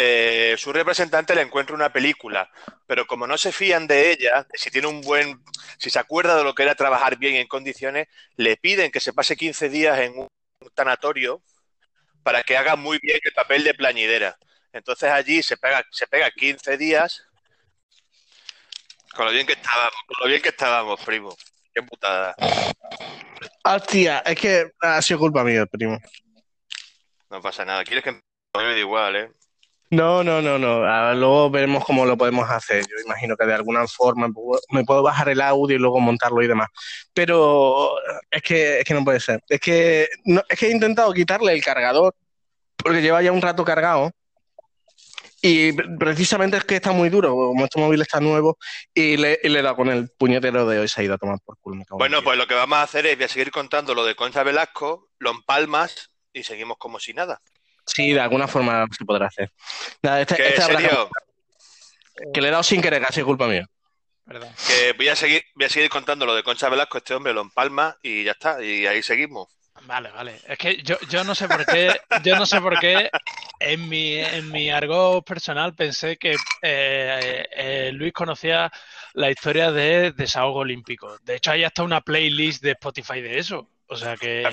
[0.00, 2.50] eh, su representante le encuentra una película,
[2.86, 5.42] pero como no se fían de ella, si tiene un buen,
[5.78, 8.06] si se acuerda de lo que era trabajar bien en condiciones,
[8.36, 10.28] le piden que se pase 15 días en un
[10.74, 11.42] tanatorio
[12.22, 14.38] para que haga muy bien el papel de plañidera.
[14.72, 17.24] Entonces allí se pega, se pega 15 días
[19.14, 21.36] con lo bien que estábamos, con lo bien que estábamos, primo.
[21.74, 22.36] Qué putada.
[23.64, 25.98] Hostia, es que ha sido culpa mía, primo.
[27.28, 27.82] No pasa nada.
[27.82, 28.20] ¿Quieres que me
[28.52, 29.32] da igual, eh?
[29.90, 31.14] No, no, no, no.
[31.14, 32.82] Luego veremos cómo lo podemos hacer.
[32.82, 34.28] Yo imagino que de alguna forma
[34.70, 36.68] me puedo bajar el audio y luego montarlo y demás.
[37.14, 37.92] Pero
[38.30, 39.42] es que, es que no puede ser.
[39.48, 42.14] Es que, no, es que he intentado quitarle el cargador
[42.76, 44.10] porque lleva ya un rato cargado.
[45.40, 48.58] Y precisamente es que está muy duro, como este móvil está nuevo,
[48.92, 51.18] y le, y le he dado con el puñetero de hoy se ha ido a
[51.18, 51.84] tomar por culo.
[51.90, 54.42] Bueno, pues lo que vamos a hacer es voy a seguir contando lo de Concha
[54.42, 57.40] Velasco, lo empalmas y seguimos como si nada.
[57.88, 59.50] Sí, de alguna forma se podrá hacer.
[60.02, 60.62] Nada, este, Que este
[62.32, 63.66] que le he dado sin querer, casi culpa mía.
[64.26, 67.42] que voy a seguir, voy a seguir contando lo de Concha Velasco, este hombre lo
[67.42, 69.48] empalma y ya está, y ahí seguimos.
[69.84, 70.40] Vale, vale.
[70.46, 73.10] Es que yo, yo no sé por qué, yo no sé por qué
[73.60, 78.70] en mi, en mi argot personal pensé que eh, eh, Luis conocía
[79.14, 81.16] la historia de Desahogo Olímpico.
[81.22, 83.68] De hecho, hay hasta una playlist de Spotify de eso.
[83.88, 84.44] O sea que.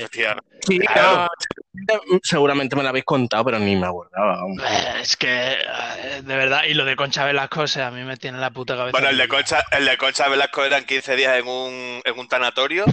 [0.66, 1.28] Sí, Claro.
[1.74, 4.40] no, seguramente me lo habéis contado, pero ni me acordaba.
[4.68, 8.04] eh, es que eh, de verdad, y lo de Concha Velasco, o sea, a mí
[8.04, 8.92] me tiene la puta cabeza.
[8.94, 9.28] Bueno, el de.
[9.28, 12.86] Concha, el de Concha Velasco eran 15 días en un, en un tanatorio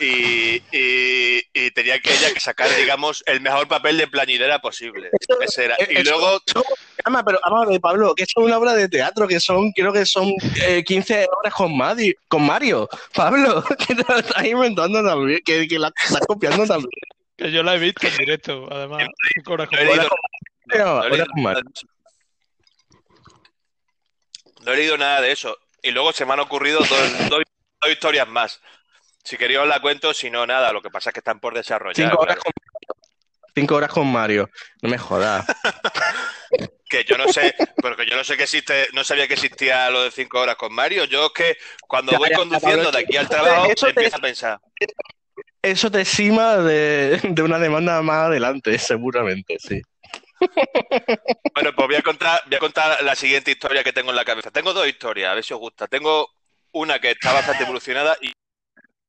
[0.00, 5.10] y, y- y tenía que ella que sacar, digamos, el mejor papel de plañidera posible.
[5.40, 5.76] Ese era.
[5.88, 6.40] Y Eso- luego,
[7.04, 9.70] Ama, pero vamos a ver, Pablo, que esto es una obra de teatro, que son,
[9.72, 10.32] creo que son
[10.66, 12.88] eh, 15 horas con, Madi- con Mario.
[13.14, 16.90] Pablo, que te lo estás inventando también, que, que la estás copiando también.
[17.36, 19.06] Que yo la he visto en directo, además.
[19.46, 19.78] horas con-
[20.80, 21.62] Horas con Mario.
[24.64, 25.56] No he leído nada de eso.
[25.82, 27.42] Y luego se me han ocurrido dos, dos-
[27.80, 28.60] dos historias más.
[29.24, 30.72] Si quería os la cuento, si no, nada.
[30.72, 31.96] Lo que pasa es que están por desarrollar.
[32.10, 32.42] Cinco horas claro.
[32.44, 32.52] con
[33.56, 34.50] Cinco horas con Mario.
[34.82, 35.44] No me jodas.
[36.88, 40.04] Que yo no sé, porque yo no sé que existe, no sabía que existía lo
[40.04, 41.06] de cinco horas con Mario.
[41.06, 41.56] Yo es que
[41.88, 44.60] cuando Ya, voy ya, conduciendo de aquí al trabajo, te- empiezo a pensar.
[45.60, 49.80] Eso te cima de, de una demanda más adelante, seguramente, sí.
[51.54, 54.24] Bueno, pues voy a contar, voy a contar la siguiente historia que tengo en la
[54.24, 54.50] cabeza.
[54.52, 55.88] Tengo dos historias, a ver si os gusta.
[55.88, 56.28] Tengo
[56.72, 58.32] una que está bastante evolucionada y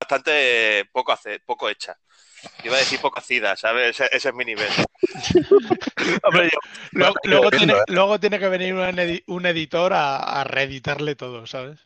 [0.05, 1.97] bastante poco hace, poco hecha.
[2.63, 3.89] Iba a decir poco hacida, ¿sabes?
[3.99, 4.69] Ese, ese es mi nivel.
[6.23, 6.49] Hombre,
[6.91, 7.77] yo- Luego, tiene, ¿eh?
[7.87, 11.79] luego tiene que venir un, edi- un editor a, a reeditarle todo, ¿sabes?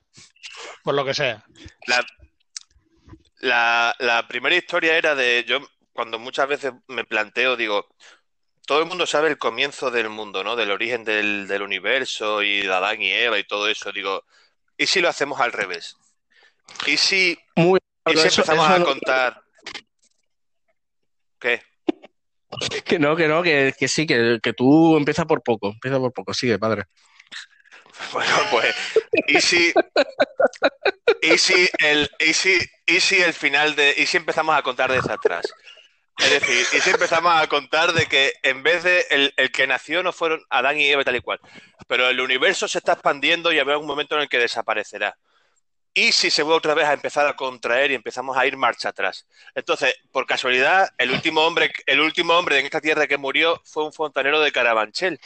[0.83, 1.45] Por lo que sea.
[1.87, 2.05] La,
[3.39, 5.59] la, la primera historia era de yo,
[5.93, 7.87] cuando muchas veces me planteo, digo,
[8.65, 10.55] todo el mundo sabe el comienzo del mundo, ¿no?
[10.57, 13.91] Del origen del, del universo y de Adán y Eva y todo eso.
[13.93, 14.25] Digo,
[14.77, 15.95] ¿y si lo hacemos al revés?
[16.85, 17.79] ¿Y si, muy
[18.13, 19.41] y si eso- empezamos eso a no- contar?
[21.39, 21.61] ¿Qué?
[22.83, 26.11] Que no, que no, que, que sí, que, que tú empieza por poco, empieza por
[26.11, 26.85] poco, sigue, padre.
[28.11, 28.75] Bueno, pues,
[29.27, 29.73] ¿y si,
[31.21, 34.91] y si el, y si, y si el final de, y si empezamos a contar
[34.91, 35.45] desde atrás?
[36.17, 39.67] Es decir, y si empezamos a contar de que en vez de el, el que
[39.67, 41.39] nació no fueron Adán y Eva tal y cual,
[41.87, 45.17] pero el universo se está expandiendo y habrá un momento en el que desaparecerá.
[45.93, 48.89] Y si se vuelve otra vez a empezar a contraer y empezamos a ir marcha
[48.89, 49.25] atrás.
[49.55, 53.85] Entonces, por casualidad, el último hombre, el último hombre en esta tierra que murió fue
[53.85, 55.19] un fontanero de Carabanchel.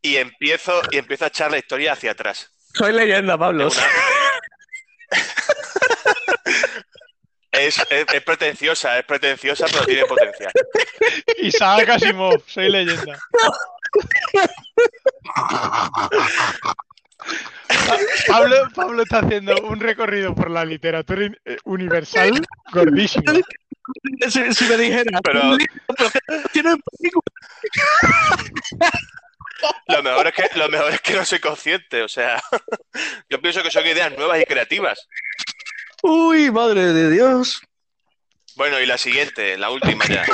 [0.00, 2.50] Y empiezo, y empiezo a echar la historia hacia atrás.
[2.74, 3.68] Soy leyenda, Pablo.
[7.50, 10.52] Es, es, es, pretenciosa, es pretenciosa, pero tiene potencial.
[11.38, 13.18] Isaac Asimov, soy leyenda.
[18.28, 21.28] Pablo, Pablo está haciendo un recorrido por la literatura
[21.64, 23.24] universal gordísimo.
[24.28, 25.56] Si, si me dijera, Pero-
[26.52, 27.24] tiene película.
[29.88, 32.40] Lo mejor, es que, lo mejor es que no soy consciente, o sea,
[33.28, 35.08] yo pienso que son ideas nuevas y creativas.
[36.02, 37.60] Uy, madre de Dios.
[38.54, 40.24] Bueno, y la siguiente, la última ya.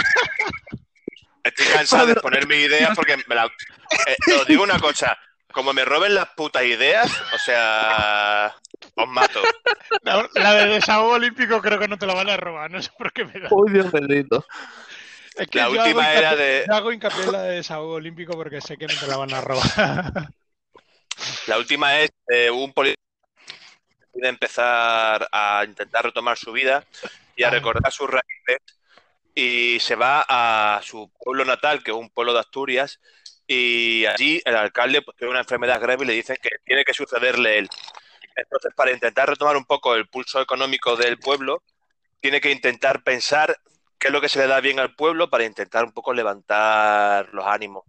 [1.42, 3.46] Estoy cansado de poner mis ideas porque me la...
[3.46, 5.16] eh, os digo una cosa,
[5.55, 8.55] como me roben las putas ideas, o sea,
[8.97, 9.40] os mato.
[10.03, 12.90] La, la de desahogo olímpico creo que no te la van a robar, no sé
[12.99, 13.49] por qué me da.
[13.51, 14.45] Uy, Dios bendito.
[15.37, 18.61] Es que La última era de- yo hago hincapié en la de desahogo olímpico porque
[18.61, 20.29] sé que no te la van a robar.
[21.47, 23.01] La última es eh, un político
[23.88, 26.85] que decide empezar a intentar retomar su vida
[27.37, 28.59] y a recordar sus raíces
[29.35, 33.01] y se va a su pueblo natal, que es un pueblo de Asturias,
[33.46, 36.94] y allí el alcalde pues, tiene una enfermedad grave y le dicen que tiene que
[36.94, 37.68] sucederle él.
[38.37, 41.62] Entonces, para intentar retomar un poco el pulso económico del pueblo,
[42.20, 43.57] tiene que intentar pensar
[43.98, 47.28] qué es lo que se le da bien al pueblo para intentar un poco levantar
[47.33, 47.85] los ánimos.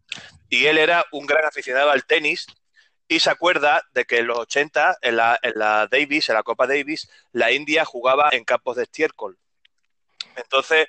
[0.49, 2.45] Y él era un gran aficionado al tenis
[3.07, 6.43] y se acuerda de que en los 80, en la, en la Davis, en la
[6.43, 9.37] Copa Davis, la India jugaba en campos de estiércol.
[10.35, 10.87] Entonces,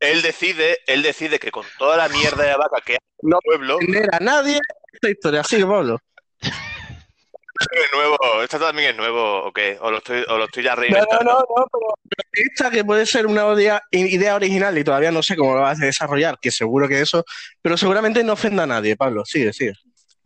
[0.00, 3.36] él decide, él decide que con toda la mierda de vaca que hay en No.
[3.42, 4.58] el pueblo, No era nadie
[4.92, 5.44] esta historia.
[5.44, 5.98] Sigue, Pablo.
[6.42, 9.78] es nuevo, esto también es nuevo, ¿o qué?
[9.80, 11.24] O lo estoy, o lo estoy ya No, no, reinventando.
[11.24, 15.22] no, no, pero pero esta que puede ser una idea, idea original y todavía no
[15.22, 17.24] sé cómo lo vas a desarrollar, que seguro que eso,
[17.62, 19.24] pero seguramente no ofenda a nadie, Pablo.
[19.24, 19.72] Sigue, sigue.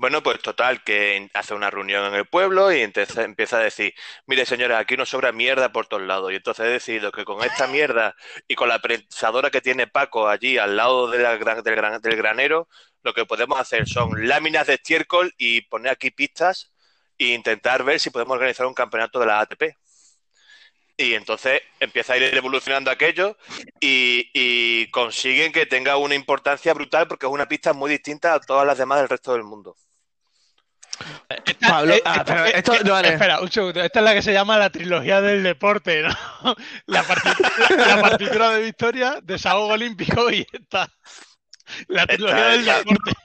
[0.01, 3.93] Bueno, pues total, que hace una reunión en el pueblo y entonces empieza a decir,
[4.27, 6.33] mire señora, aquí nos sobra mierda por todos lados.
[6.33, 8.17] Y entonces he decidido que con esta mierda
[8.49, 11.63] y con la prensadora que tiene Paco allí al lado del, gran-
[12.01, 12.67] del granero,
[13.03, 16.73] lo que podemos hacer son láminas de estiércol y poner aquí pistas
[17.19, 19.77] e intentar ver si podemos organizar un campeonato de la ATP.
[20.97, 23.37] Y entonces empieza a ir evolucionando aquello
[23.81, 28.67] y consiguen que tenga una importancia brutal porque es una pista muy distinta a todas
[28.67, 29.77] las demás del resto del mundo.
[31.61, 33.09] Pablo, Eh, ah, pero eh, esto eh, no vale.
[33.11, 33.83] Espera, un segundo.
[33.83, 36.11] Esta es la que se llama la trilogía del deporte, ¿no?
[36.87, 40.89] La, partitura, la partitura de Victoria, desahogo olímpico y esta.
[41.89, 43.13] La trilogía del deporte.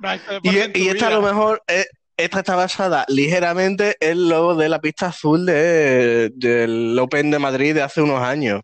[0.00, 4.54] No tu Y, y esta a lo mejor, eh, esta está basada ligeramente en lo
[4.54, 8.60] de la pista azul de, del Open de Madrid de hace unos años.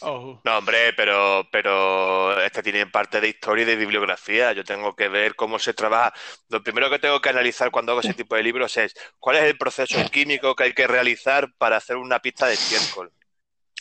[0.00, 0.40] Oh.
[0.44, 4.52] No, hombre, pero, pero este tiene parte de historia y de bibliografía.
[4.52, 6.12] Yo tengo que ver cómo se trabaja.
[6.48, 9.42] Lo primero que tengo que analizar cuando hago ese tipo de libros es cuál es
[9.44, 13.12] el proceso químico que hay que realizar para hacer una pista de estiércol.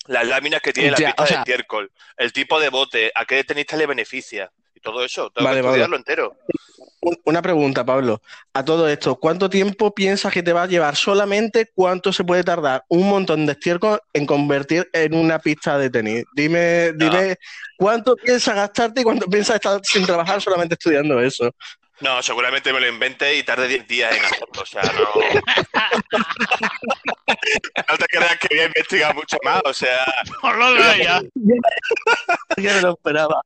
[0.07, 3.11] Las láminas que tiene la Ya, pista o de sea- estiércol, el tipo de bote,
[3.13, 4.51] a qué tenista le beneficia
[4.91, 5.29] todo eso.
[5.31, 5.73] Tengo Vale, que vale.
[5.75, 6.35] estudiarlo entero.
[7.01, 8.21] Un- Una pregunta, Pablo.
[8.53, 11.69] A todo esto, ¿cuánto tiempo piensas que te va a llevar solamente?
[11.73, 16.25] ¿Cuánto se puede tardar un montón de estiércol en convertir en una pista de tenis?
[16.33, 17.35] Dime, dime,
[17.77, 21.51] ¿cuánto piensas gastarte y cuánto piensas estar sin trabajar solamente estudiando eso?
[21.99, 24.47] No, seguramente me lo inventé y tarde 10 días en hacerlo.
[24.61, 25.07] O sea, no.
[27.89, 29.61] No te creas que voy a investigar mucho más.
[29.65, 30.05] O sea,
[30.43, 31.21] No lo leía.
[32.57, 33.41] Ya me lo esperaba.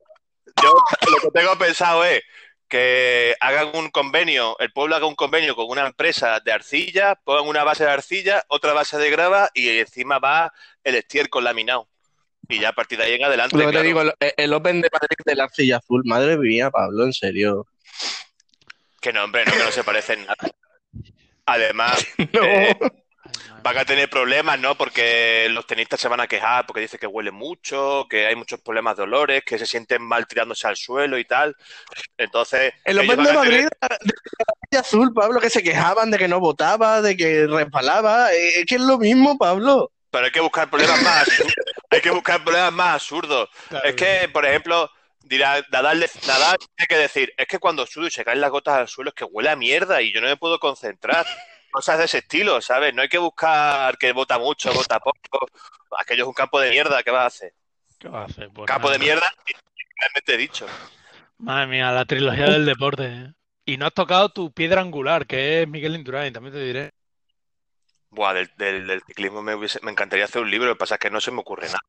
[0.62, 0.74] Yo
[1.10, 2.22] lo que tengo pensado es
[2.68, 7.48] que hagan un convenio, el pueblo haga un convenio con una empresa de arcilla, pongan
[7.48, 11.88] una base de arcilla, otra base de grava y encima va el estiércol laminado.
[12.48, 14.82] Y ya a partir de ahí en adelante, Lo que te digo, el, el Open
[14.82, 17.68] de Madrid de la arcilla azul, madre mía, Pablo, en serio.
[19.00, 20.50] Que no, hombre, no, que no se parecen nada.
[21.46, 22.44] Además, No.
[22.44, 22.78] eh,
[23.64, 24.76] van a tener problemas, ¿no?
[24.76, 28.62] Porque los tenistas se van a quejar porque dice que huele mucho, que hay muchos
[28.62, 31.56] problemas de olores, que se sienten mal tirándose al suelo y tal.
[32.18, 33.68] Entonces, El ellos Open van de Madrid
[34.72, 38.34] de azul, Pablo, que se quejaban de que no votaba, de que resbalaba.
[38.34, 39.92] Eh, Es que es lo mismo, Pablo.
[40.10, 41.54] Pero hay que buscar problemas más absurdos.
[41.90, 43.50] Hay que buscar problemas más absurdos.
[43.68, 43.86] Claro.
[43.86, 44.90] Es que, por ejemplo,
[45.24, 48.76] dirá, Nadal, Nadal tiene que decir, es que cuando sudo y se caen las gotas
[48.76, 51.26] al suelo es que huele a mierda y yo no me puedo concentrar.
[51.72, 52.94] Cosas de ese estilo, ¿sabes?
[52.94, 55.48] No hay que buscar que vota mucho, vota poco.
[55.98, 57.54] Aquello es un campo de mierda, ¿qué vas a hacer?
[57.98, 58.50] ¿Qué va a hacer?
[58.54, 58.94] Pues Campo nada.
[58.98, 59.26] de mierda,
[60.00, 60.66] realmente dicho.
[61.38, 63.06] Madre mía, la trilogía del deporte.
[63.06, 63.34] ¿eh?
[63.66, 66.92] Y no has tocado tu piedra angular, que es Miguel Indurain, también te diré.
[68.10, 70.96] Buah, del, del- del ciclismo me, hubiese- me encantaría hacer un libro, lo que pasa
[70.96, 71.80] es que no se me ocurre nada.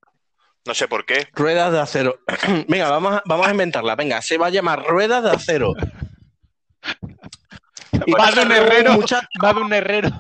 [0.65, 1.27] No sé por qué.
[1.33, 2.21] Ruedas de acero.
[2.69, 3.97] Venga, vamos a, vamos a inventarla.
[3.97, 5.75] Venga, se va a llamar Ruedas de acero.
[8.07, 8.99] Y Va de un herrero.
[9.45, 10.11] Va de un herrero.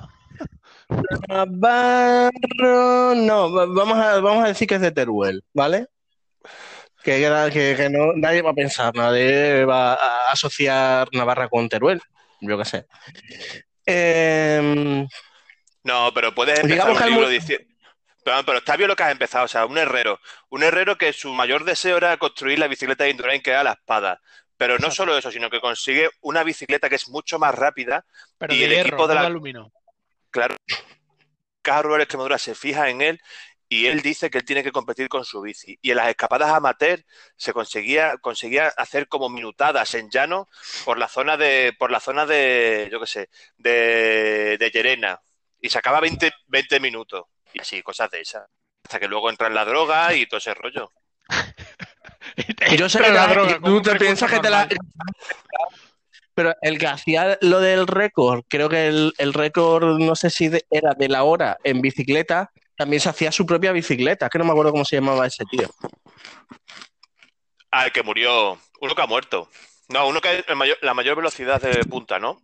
[1.28, 3.14] Navarro.
[3.14, 5.86] No, va- vamos a, vamos a decir que es de Teruel, ¿vale?
[7.02, 12.00] Que, que, que no, nadie va a pensar, nadie va a asociar Navarra con Teruel.
[12.40, 12.86] Yo qué sé.
[13.86, 15.06] Em,
[15.84, 17.64] No, pero puedes empezar Digamos que un libro diciendo...
[18.24, 20.20] Pero, pero está bien lo que has empezado, o sea, un herrero.
[20.48, 23.72] Un herrero que su mayor deseo era construir la bicicleta de Indurain que era la
[23.72, 24.20] espada.
[24.56, 24.94] Pero no Exacto.
[24.94, 28.04] solo eso, sino que consigue una bicicleta que es mucho más rápida.
[28.38, 29.72] Pero Y de el hierro, equipo de la- aluminio.
[30.30, 30.56] Claro,
[31.62, 33.20] Caja Rural Extremadura se fija en él
[33.68, 35.78] y él dice que él tiene que competir con su bici.
[35.80, 37.04] Y en las escapadas amateur
[37.36, 40.48] se conseguía, conseguía hacer como minutadas en llano
[40.84, 45.20] por la zona de, por la zona de, yo qué sé, de, de Llerena.
[45.60, 47.24] Y sacaba 20, 20 minutos.
[47.54, 48.46] Y así, cosas de esas.
[48.84, 50.92] Hasta que luego entra en la droga y todo ese rollo.
[52.78, 54.68] Yo sé que la droga, tú te piensas que te la.
[56.34, 60.48] Pero el que hacía lo del récord, creo que el, el récord, no sé si
[60.48, 64.26] de- era de la hora en bicicleta, también se hacía su propia bicicleta.
[64.26, 65.68] Es que no me acuerdo cómo se llamaba ese tío.
[67.70, 68.58] Ah, el que murió.
[68.80, 69.48] Uno que ha muerto.
[69.88, 72.40] No, uno que es mayor- la mayor velocidad de punta, ¿no?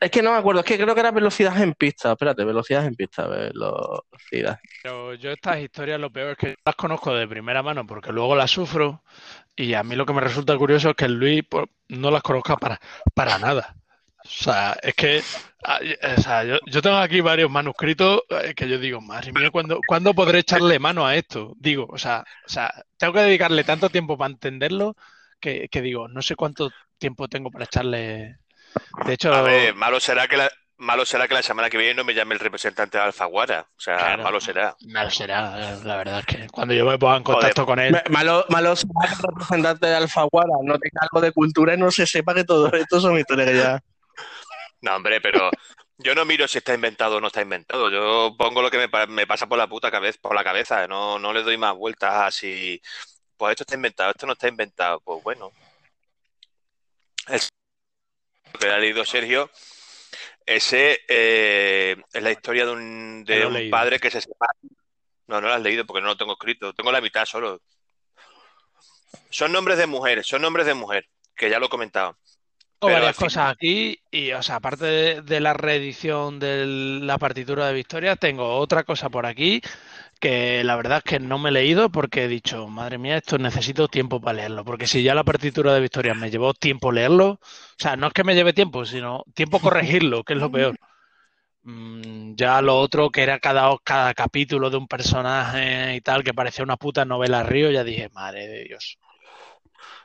[0.00, 2.12] Es que no me acuerdo, es que creo que era velocidad en pista.
[2.12, 4.58] Espérate, velocidad en pista, velocidad.
[4.82, 8.34] Pero yo estas historias lo peor es que las conozco de primera mano porque luego
[8.34, 9.02] las sufro
[9.54, 12.56] y a mí lo que me resulta curioso es que Luis pues, no las conozca
[12.56, 12.80] para,
[13.14, 13.76] para nada.
[14.24, 15.22] O sea, es que
[16.16, 20.14] o sea, yo, tengo aquí varios manuscritos eh, que yo digo, madre mía, ¿cuándo, ¿cuándo
[20.14, 21.54] podré echarle mano a esto?
[21.58, 24.96] Digo, o sea, o sea, tengo que dedicarle tanto tiempo para entenderlo
[25.40, 28.38] que digo, no sé cuánto tiempo tengo para echarle.
[29.06, 31.94] De hecho, A ver, malo será que la, malo será que la semana que viene
[31.94, 33.66] no me llame el representante de Alfaguara.
[33.76, 34.22] O sea, Claro.
[34.22, 34.74] malo será.
[34.88, 35.50] malo será,
[35.84, 38.00] la verdad es que cuando yo me ponga en contacto con él.
[38.10, 41.90] Malo, malo será que el representante de Alfaguara no tenga algo de cultura y no
[41.90, 43.80] se sepa que todo esto son historias ya.
[44.82, 45.50] No, hombre, pero
[45.98, 47.90] yo no miro si está inventado o no está inventado.
[47.90, 50.86] Yo pongo lo que me, pa- me pasa por la puta cabeza, por la cabeza.
[50.88, 52.80] No, no le doy más vueltas a si,
[53.36, 55.00] pues esto está inventado, esto no está inventado.
[55.00, 55.50] Pues bueno.
[57.28, 57.40] El
[58.60, 59.50] que ha leído Sergio,
[60.46, 63.70] ese eh, es la historia de un, de un leído.
[63.70, 64.52] padre que se separa.
[65.26, 66.72] No, no lo has leído porque no lo tengo escrito.
[66.74, 67.60] Tengo la mitad solo.
[69.30, 72.16] Son nombres de mujeres, son nombres de mujer, que ya lo he comentado.
[72.80, 77.18] Pero varias fin- cosas aquí y, o sea, aparte de, de la reedición de la
[77.18, 79.60] partitura de Victoria, tengo otra cosa por aquí
[80.20, 83.38] que la verdad es que no me he leído porque he dicho, madre mía, esto
[83.38, 87.30] necesito tiempo para leerlo, porque si ya la partitura de Victoria me llevó tiempo leerlo,
[87.30, 87.40] o
[87.78, 90.76] sea, no es que me lleve tiempo, sino tiempo corregirlo, que es lo peor.
[91.62, 96.34] Mm, ya lo otro, que era cada, cada capítulo de un personaje y tal, que
[96.34, 98.98] parecía una puta novela río, ya dije, madre de Dios.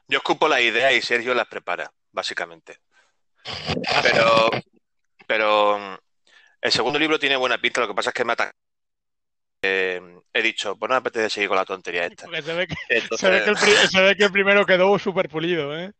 [0.07, 2.77] Yo escupo las ideas y Sergio las prepara, básicamente.
[4.01, 4.49] Pero,
[5.27, 5.95] pero mm,
[6.61, 8.51] el segundo libro tiene buena pinta, lo que pasa es que me ata-
[9.65, 10.01] eh,
[10.33, 12.25] he dicho, pues no me apetece seguir con la tontería esta.
[12.25, 14.97] Se ve que, Entonces, se ve que el, pri- se ve que el primero quedó
[14.99, 15.91] súper pulido, ¿eh?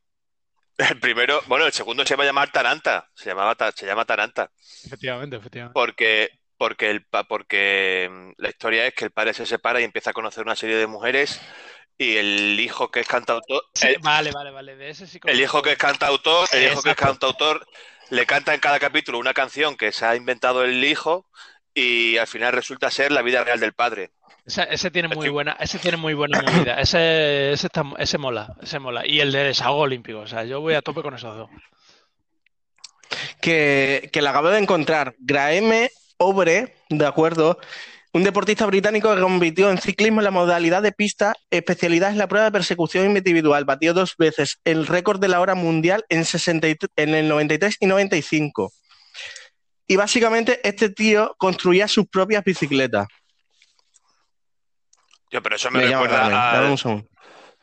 [0.77, 4.51] el primero, bueno, el segundo se va a llamar Taranta, se llamaba se llama Taranta,
[4.85, 5.73] Efectivamente, efectivamente.
[5.73, 10.09] porque, porque el porque mm, la historia es que el padre se separa y empieza
[10.09, 11.39] a conocer una serie de mujeres
[11.97, 14.75] y el hijo que es cantautor, Sí, el, vale, vale, vale.
[14.75, 17.65] De ese sí el hijo que es cantautor, el hijo que es cantautor
[18.09, 21.25] le canta en cada capítulo una canción que se ha inventado el hijo
[21.75, 24.11] y al final resulta ser la vida real del padre.
[24.45, 26.75] Ese, ese tiene muy buena, ese tiene muy buena movida.
[26.79, 29.05] Ese, ese, está, ese mola, ese mola.
[29.05, 30.19] Y el de desahogo olímpico.
[30.19, 31.49] O sea, yo voy a tope con esos dos.
[33.41, 35.15] que, que la acabo de encontrar.
[35.19, 37.59] Graeme Obre, de acuerdo,
[38.13, 42.27] un deportista británico que compitió en ciclismo en la modalidad de pista, especialidad en la
[42.27, 43.65] prueba de persecución individual.
[43.65, 47.87] Batió dos veces el récord de la hora mundial en, 63 en el 93 y
[47.87, 48.71] 95.
[49.87, 53.07] Y básicamente este tío construía sus propias bicicletas.
[55.31, 56.25] Yo, pero eso me, Me recuerda
[56.61, 56.77] al-.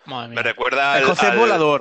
[0.05, 0.43] Madre me mía.
[0.43, 1.81] recuerda El al- José al- Volador.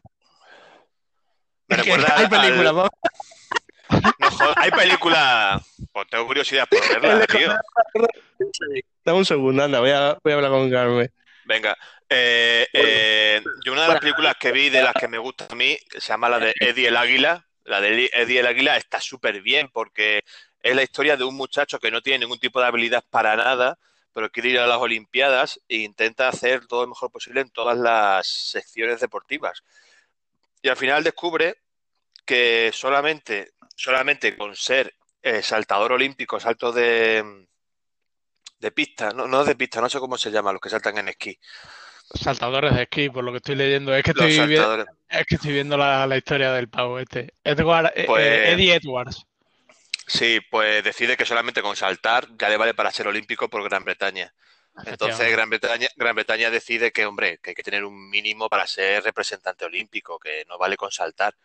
[1.68, 5.62] me recuerda hay al- película, no, joder, hay película.
[5.92, 7.54] Pues tengo curiosidad por verla, tío.
[9.04, 11.12] Dame un segundo, anda, voy a, voy a hablar con Carmen.
[11.46, 11.76] Venga.
[12.08, 15.56] Eh, eh, yo una de las películas que vi de las que me gusta a
[15.56, 17.46] mí, se llama la de Eddie el Águila.
[17.64, 20.24] La de Eddie el Águila está súper bien porque
[20.62, 23.78] es la historia de un muchacho que no tiene ningún tipo de habilidad para nada,
[24.14, 27.78] pero quiere ir a las Olimpiadas e intenta hacer todo lo mejor posible en todas
[27.78, 29.64] las secciones deportivas.
[30.62, 31.58] Y al final descubre
[32.26, 37.48] que solamente, solamente con ser eh, saltador olímpico, salto de,
[38.60, 41.10] de pista, no, no de pista, no sé cómo se llama, los que saltan en
[41.10, 41.38] esquí.
[42.14, 43.96] Saltadores de esquí, por lo que estoy leyendo.
[43.96, 44.38] Es que estoy,
[45.10, 47.34] es que estoy viendo la, historia del pavo este.
[47.44, 49.26] Edward, eh, pues Eddie Edwards.
[50.08, 53.86] Sí, pues decide que solamente con saltar ya le vale para ser olímpico por Gran
[53.86, 54.34] Bretaña.
[54.86, 58.68] Entonces Gran Bretaña, Gran Bretaña decide que, hombre, que hay que tener un mínimo para
[58.68, 61.36] ser representante olímpico, que no vale con saltar.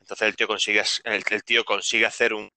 [0.00, 2.50] Entonces el tío consigue, el, tío consigue hacer un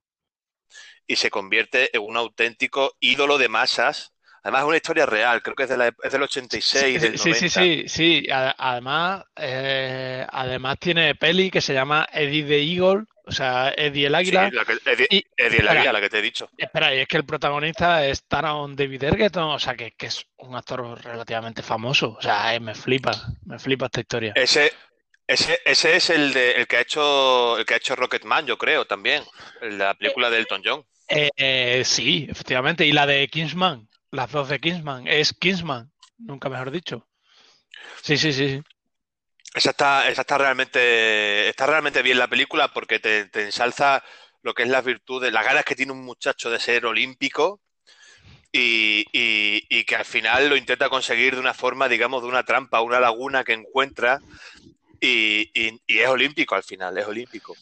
[1.06, 4.14] y se convierte en un auténtico ídolo de masas.
[4.48, 7.34] Además es una historia real, creo que es, de la, es del 86, sí, Sí,
[7.34, 8.28] sí, sí, sí.
[8.32, 14.16] Además, eh, además tiene peli que se llama Eddie the Eagle, o sea, Eddie el
[14.16, 14.50] Águila.
[14.86, 16.50] Eddie, el Águila, la que te he dicho.
[16.58, 20.26] Espera, y es que el protagonista es Taron David Ergeton, o sea, que, que, es
[20.38, 22.16] un actor relativamente famoso.
[22.18, 23.12] O sea, eh, me flipa,
[23.44, 24.32] me flipa esta historia.
[24.34, 24.72] Ese,
[25.28, 28.58] ese, ese es el, de, el que ha hecho el que ha hecho Rocketman, yo
[28.58, 29.24] creo, también.
[29.60, 30.86] La película de Elton John.
[31.10, 32.86] Eh, eh, sí, efectivamente.
[32.86, 35.08] Y la de Kingsman, las dos de Kingsman.
[35.08, 37.08] Es Kingsman, nunca mejor dicho.
[38.02, 38.62] Sí, sí, sí.
[39.54, 44.04] Esa está, esa está realmente, está realmente bien la película porque te, te ensalza
[44.42, 47.62] lo que es las virtudes, las ganas que tiene un muchacho de ser olímpico
[48.52, 52.82] y, y, que al final lo intenta conseguir de una forma, digamos, de una trampa,
[52.82, 54.20] una laguna que encuentra
[55.00, 57.56] y, y es olímpico al final, es olímpico.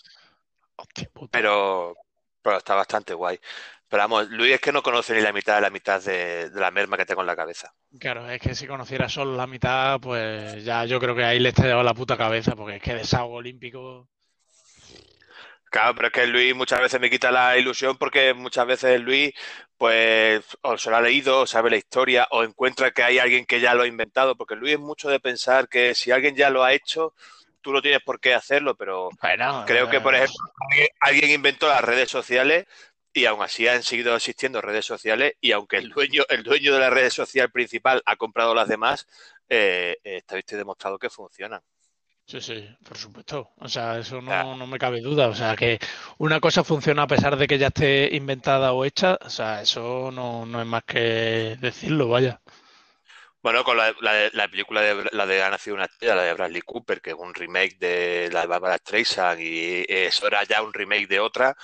[1.31, 1.95] pero,
[2.41, 3.39] pero está bastante guay.
[3.87, 6.71] Pero vamos, Luis es que no conoce ni la mitad de la mitad de, la
[6.71, 7.71] merma que tengo en la cabeza.
[7.99, 11.49] Claro, es que si conociera solo la mitad, pues ya yo creo que ahí le
[11.49, 14.07] está llevando la puta cabeza, porque es que desahogo olímpico.
[15.69, 19.33] Claro, pero es que Luis muchas veces me quita la ilusión porque muchas veces Luis,
[19.77, 23.45] pues, o se lo ha leído, o sabe la historia, o encuentra que hay alguien
[23.45, 26.49] que ya lo ha inventado, porque Luis es mucho de pensar que si alguien ya
[26.49, 27.13] lo ha hecho,
[27.61, 29.09] tú no tienes por qué hacerlo, pero
[29.65, 30.45] creo que, por eh, ejemplo,
[31.01, 32.65] alguien inventó las redes sociales
[33.15, 36.79] y aún así han seguido existiendo redes sociales y aunque el dueño, el dueño de
[36.79, 39.07] la red social principal ha comprado las demás,
[39.47, 41.61] eh, está demostrado que funcionan.
[42.25, 43.51] Sí, sí, por supuesto.
[43.59, 45.29] O sea, eso no, no, me cabe duda.
[45.29, 45.79] O sea, que
[46.17, 50.11] una cosa funciona a pesar de que ya esté inventada o hecha, o sea, eso
[50.11, 52.41] no, no es más que decirlo, vaya.
[53.41, 53.93] Bueno, con la,
[54.33, 57.15] la, película de la de Ha nacido una estrella, la de Bradley Cooper, que es
[57.15, 61.55] un remake de la de Barbara Streisand y eso era ya un remake de otra,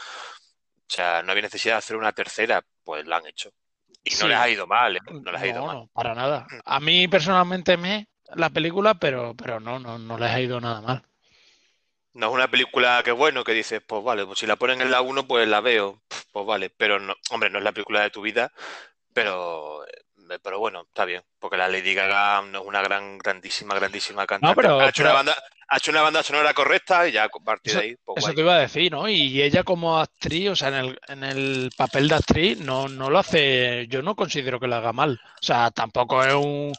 [0.92, 3.54] o sea, no había necesidad de hacer una tercera, pues la han hecho.
[4.04, 5.00] Y no les ha ido mal, ¿eh?
[5.10, 5.88] no les ha ido mal.
[5.94, 6.46] para nada.
[6.66, 10.82] A mí personalmente me la película, pero, pero no, no, no les ha ido nada
[10.82, 11.02] mal.
[12.14, 14.92] No es una película que bueno, que dices, pues vale, pues si la ponen en
[14.92, 16.02] la 1, pues la veo,
[16.34, 18.52] pues vale, pero no, hombre, no es la película de tu vida,
[19.14, 19.86] pero
[20.44, 24.68] pero bueno, está bien, porque la Lady Gaga no es una gran, grandísima, grandísima cantante.
[24.68, 25.36] ha, hecho una banda,
[25.72, 27.96] ha hecho una banda sonora correcta y ya a partir de ahí.
[28.04, 29.08] Pues eso te iba a decir, ¿no?
[29.08, 33.10] Y ella como actriz, o sea, en el, en el papel de actriz, no, no
[33.10, 35.18] lo hace, yo no considero que lo haga mal.
[35.42, 36.74] O sea, tampoco es un,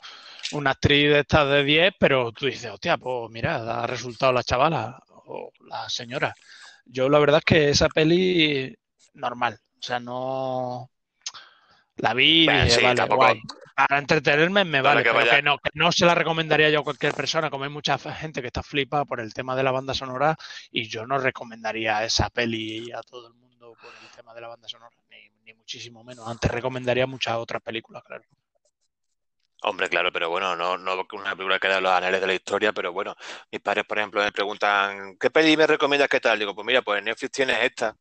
[0.53, 4.43] una actriz de estas de 10, pero tú dices, hostia, pues mira, da resultado la
[4.45, 6.35] chavala o la señora.
[6.85, 8.77] Yo la verdad es que esa peli
[9.15, 10.91] normal, o sea, no
[11.97, 13.41] la vi y vale,
[13.75, 17.15] Para entretenerme me vale, pero que no, que no se la recomendaría yo a cualquier
[17.15, 20.37] persona, como hay mucha gente que está flipa por el tema de la banda sonora
[20.71, 24.49] y yo no recomendaría esa peli a todo el mundo por el tema de la
[24.49, 26.27] banda sonora, ni, muchísimo menos.
[26.27, 28.25] Antes recomendaría muchas otras películas, claro.
[29.65, 32.73] Hombre, claro, pero bueno, no, no una película que da los anales de la historia,
[32.73, 33.15] pero bueno,
[33.51, 36.09] mis padres, por ejemplo, me preguntan, ¿qué peli me recomiendas?
[36.09, 36.39] ¿Qué tal?
[36.39, 37.97] Digo, pues mira, pues en Netflix tienes esta,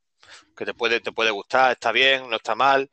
[0.57, 2.89] que te puede, te puede gustar, está bien, no está mal,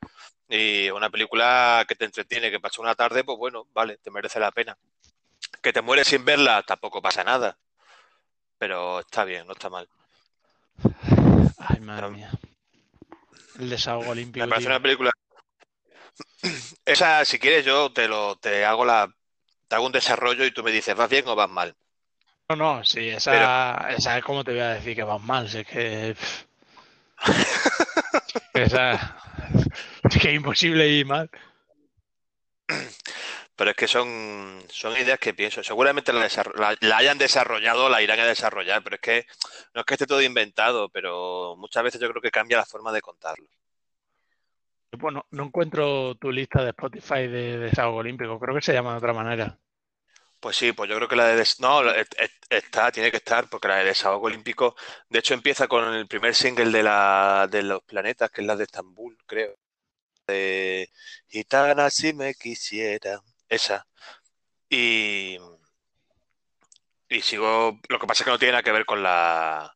[0.48, 4.40] y una película que te entretiene, que pasa una tarde, pues bueno, vale, te merece
[4.40, 4.76] la pena.
[5.62, 7.58] Que te mueres sin verla, tampoco pasa nada.
[8.58, 9.88] Pero está bien, no está mal.
[11.58, 12.30] Ay, madre mía.
[13.58, 14.44] El desahogo olímpico.
[14.46, 15.10] Me parece una película.
[16.84, 19.08] Esa, si quieres, yo te lo, te hago la,
[19.68, 21.76] te hago un desarrollo y tú me dices, ¿vas bien o vas mal?
[22.48, 25.58] No, no, sí, esa, esa es como te voy a decir que vas mal, si
[25.58, 26.16] es que.
[28.54, 31.30] esa, es que es imposible ir mal.
[33.56, 35.62] Pero es que son, son ideas que pienso.
[35.64, 36.28] Seguramente la,
[36.80, 39.26] la, hayan desarrollado, la irán a desarrollar, pero es que
[39.74, 42.92] no es que esté todo inventado, pero muchas veces yo creo que cambia la forma
[42.92, 43.48] de contarlo.
[44.92, 48.98] Bueno, no encuentro tu lista de Spotify de desahogo olímpico, creo que se llama de
[48.98, 49.58] otra manera.
[50.40, 51.82] Pues sí, pues yo creo que la de no
[52.48, 54.76] está, tiene que estar, porque la de desahogo olímpico,
[55.08, 58.54] de hecho empieza con el primer single de la de los planetas, que es la
[58.54, 59.56] de Estambul, creo
[60.28, 60.90] de
[61.28, 63.86] Gitana si me quisiera, esa.
[64.70, 65.38] Y,
[67.08, 69.74] y sigo, lo que pasa es que no tiene nada que ver con la,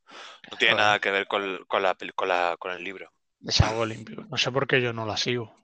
[0.51, 3.11] no tiene nada que ver con, con, la, con, la, con el libro.
[3.41, 4.25] Desahogo olímpico.
[4.29, 5.57] No sé por qué yo no la sigo.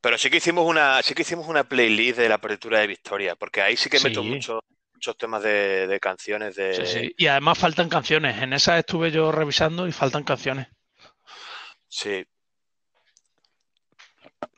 [0.00, 3.36] Pero sí que hicimos una, sí que hicimos una playlist de la apertura de Victoria,
[3.36, 4.28] porque ahí sí que meto Sí.
[4.28, 4.60] muchos
[4.92, 6.74] muchos temas de, de canciones de.
[6.74, 7.14] Sí, sí.
[7.16, 8.42] Y además faltan canciones.
[8.42, 10.68] En esa estuve yo revisando y faltan canciones.
[11.88, 12.24] Sí.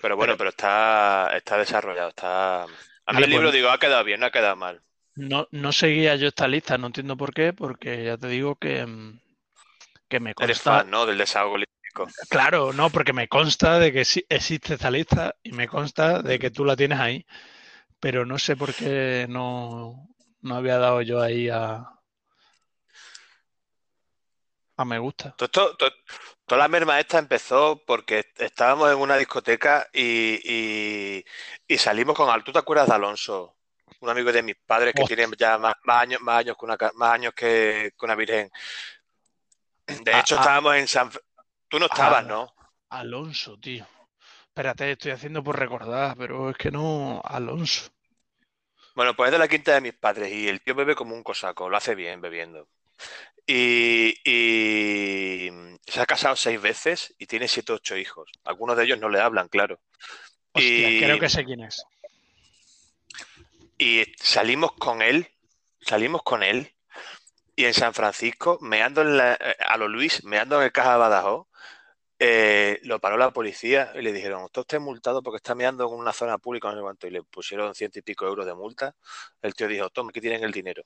[0.00, 2.64] Pero bueno, pero está, está desarrollado, está.
[3.06, 4.82] A mí el libro, pues- digo, ha quedado bien, no ha quedado mal.
[5.16, 8.86] No, no seguía yo esta lista, no entiendo por qué, porque ya te digo que,
[8.86, 9.18] mm,
[10.08, 10.78] que me Eres consta.
[10.78, 11.04] fan, ¿no?
[11.04, 11.56] Del desahogo.
[12.28, 16.38] Claro, no, porque me consta de que sí existe esta lista y me consta de
[16.38, 17.26] que tú la tienes ahí,
[18.00, 20.08] pero no sé por qué no,
[20.42, 21.86] no había dado yo ahí a,
[24.76, 25.34] a me gusta.
[25.36, 31.24] Todo toda la merma esta empezó porque estábamos en una discoteca y, y-
[31.66, 33.56] y salimos con Al- ¿Tú te acuerdas de Alonso?
[34.00, 35.16] Un amigo de mis padres que Hostia.
[35.16, 38.50] tiene ya más, más años, más años que una, más años que, que una virgen.
[39.86, 40.40] De Ah, hecho, ah.
[40.40, 41.10] estábamos en San...
[41.68, 42.28] Tú no estabas, Ah.
[42.28, 42.54] ¿no?
[42.90, 43.86] Alonso, tío.
[44.48, 47.90] Espérate, estoy haciendo por recordar, pero es que no, Alonso.
[48.94, 51.22] Bueno, pues es de la quinta de mis padres y el tío bebe como un
[51.22, 52.68] cosaco, lo hace bien bebiendo.
[53.46, 55.50] Y, y
[55.86, 58.30] se ha casado seis veces y tiene siete o ocho hijos.
[58.44, 59.80] Algunos de ellos no le hablan, claro.
[60.52, 61.84] Hostia, Y- creo que sé quién es.
[63.78, 65.28] Y salimos con él,
[65.80, 66.72] salimos con él,
[67.54, 70.98] y en San Francisco, meando en la- a lo Luis, meando en el caja de
[70.98, 71.46] Badajoz,
[72.18, 75.94] eh, lo paró la policía y le dijeron, usted está multado porque está meando en
[75.94, 78.96] una zona pública, no sé cuánto, y le pusieron ciento y pico euros de multa.
[79.42, 80.82] El tío dijo, toma, aquí tienen el dinero.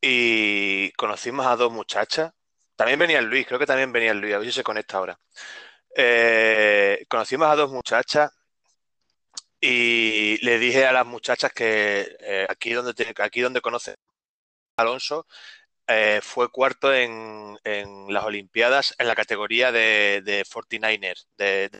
[0.00, 2.32] Y conocimos a dos muchachas,
[2.76, 5.18] también venía Luis, creo que también venía Luis, a ver si se conecta ahora.
[5.96, 8.30] Eh, conocimos a dos muchachas
[9.60, 13.96] y le dije a las muchachas que eh, aquí donde te- aquí donde conoce
[14.76, 15.26] Alonso
[15.88, 21.79] eh, fue cuarto en, en las Olimpiadas en la categoría de, de 49ers, de, de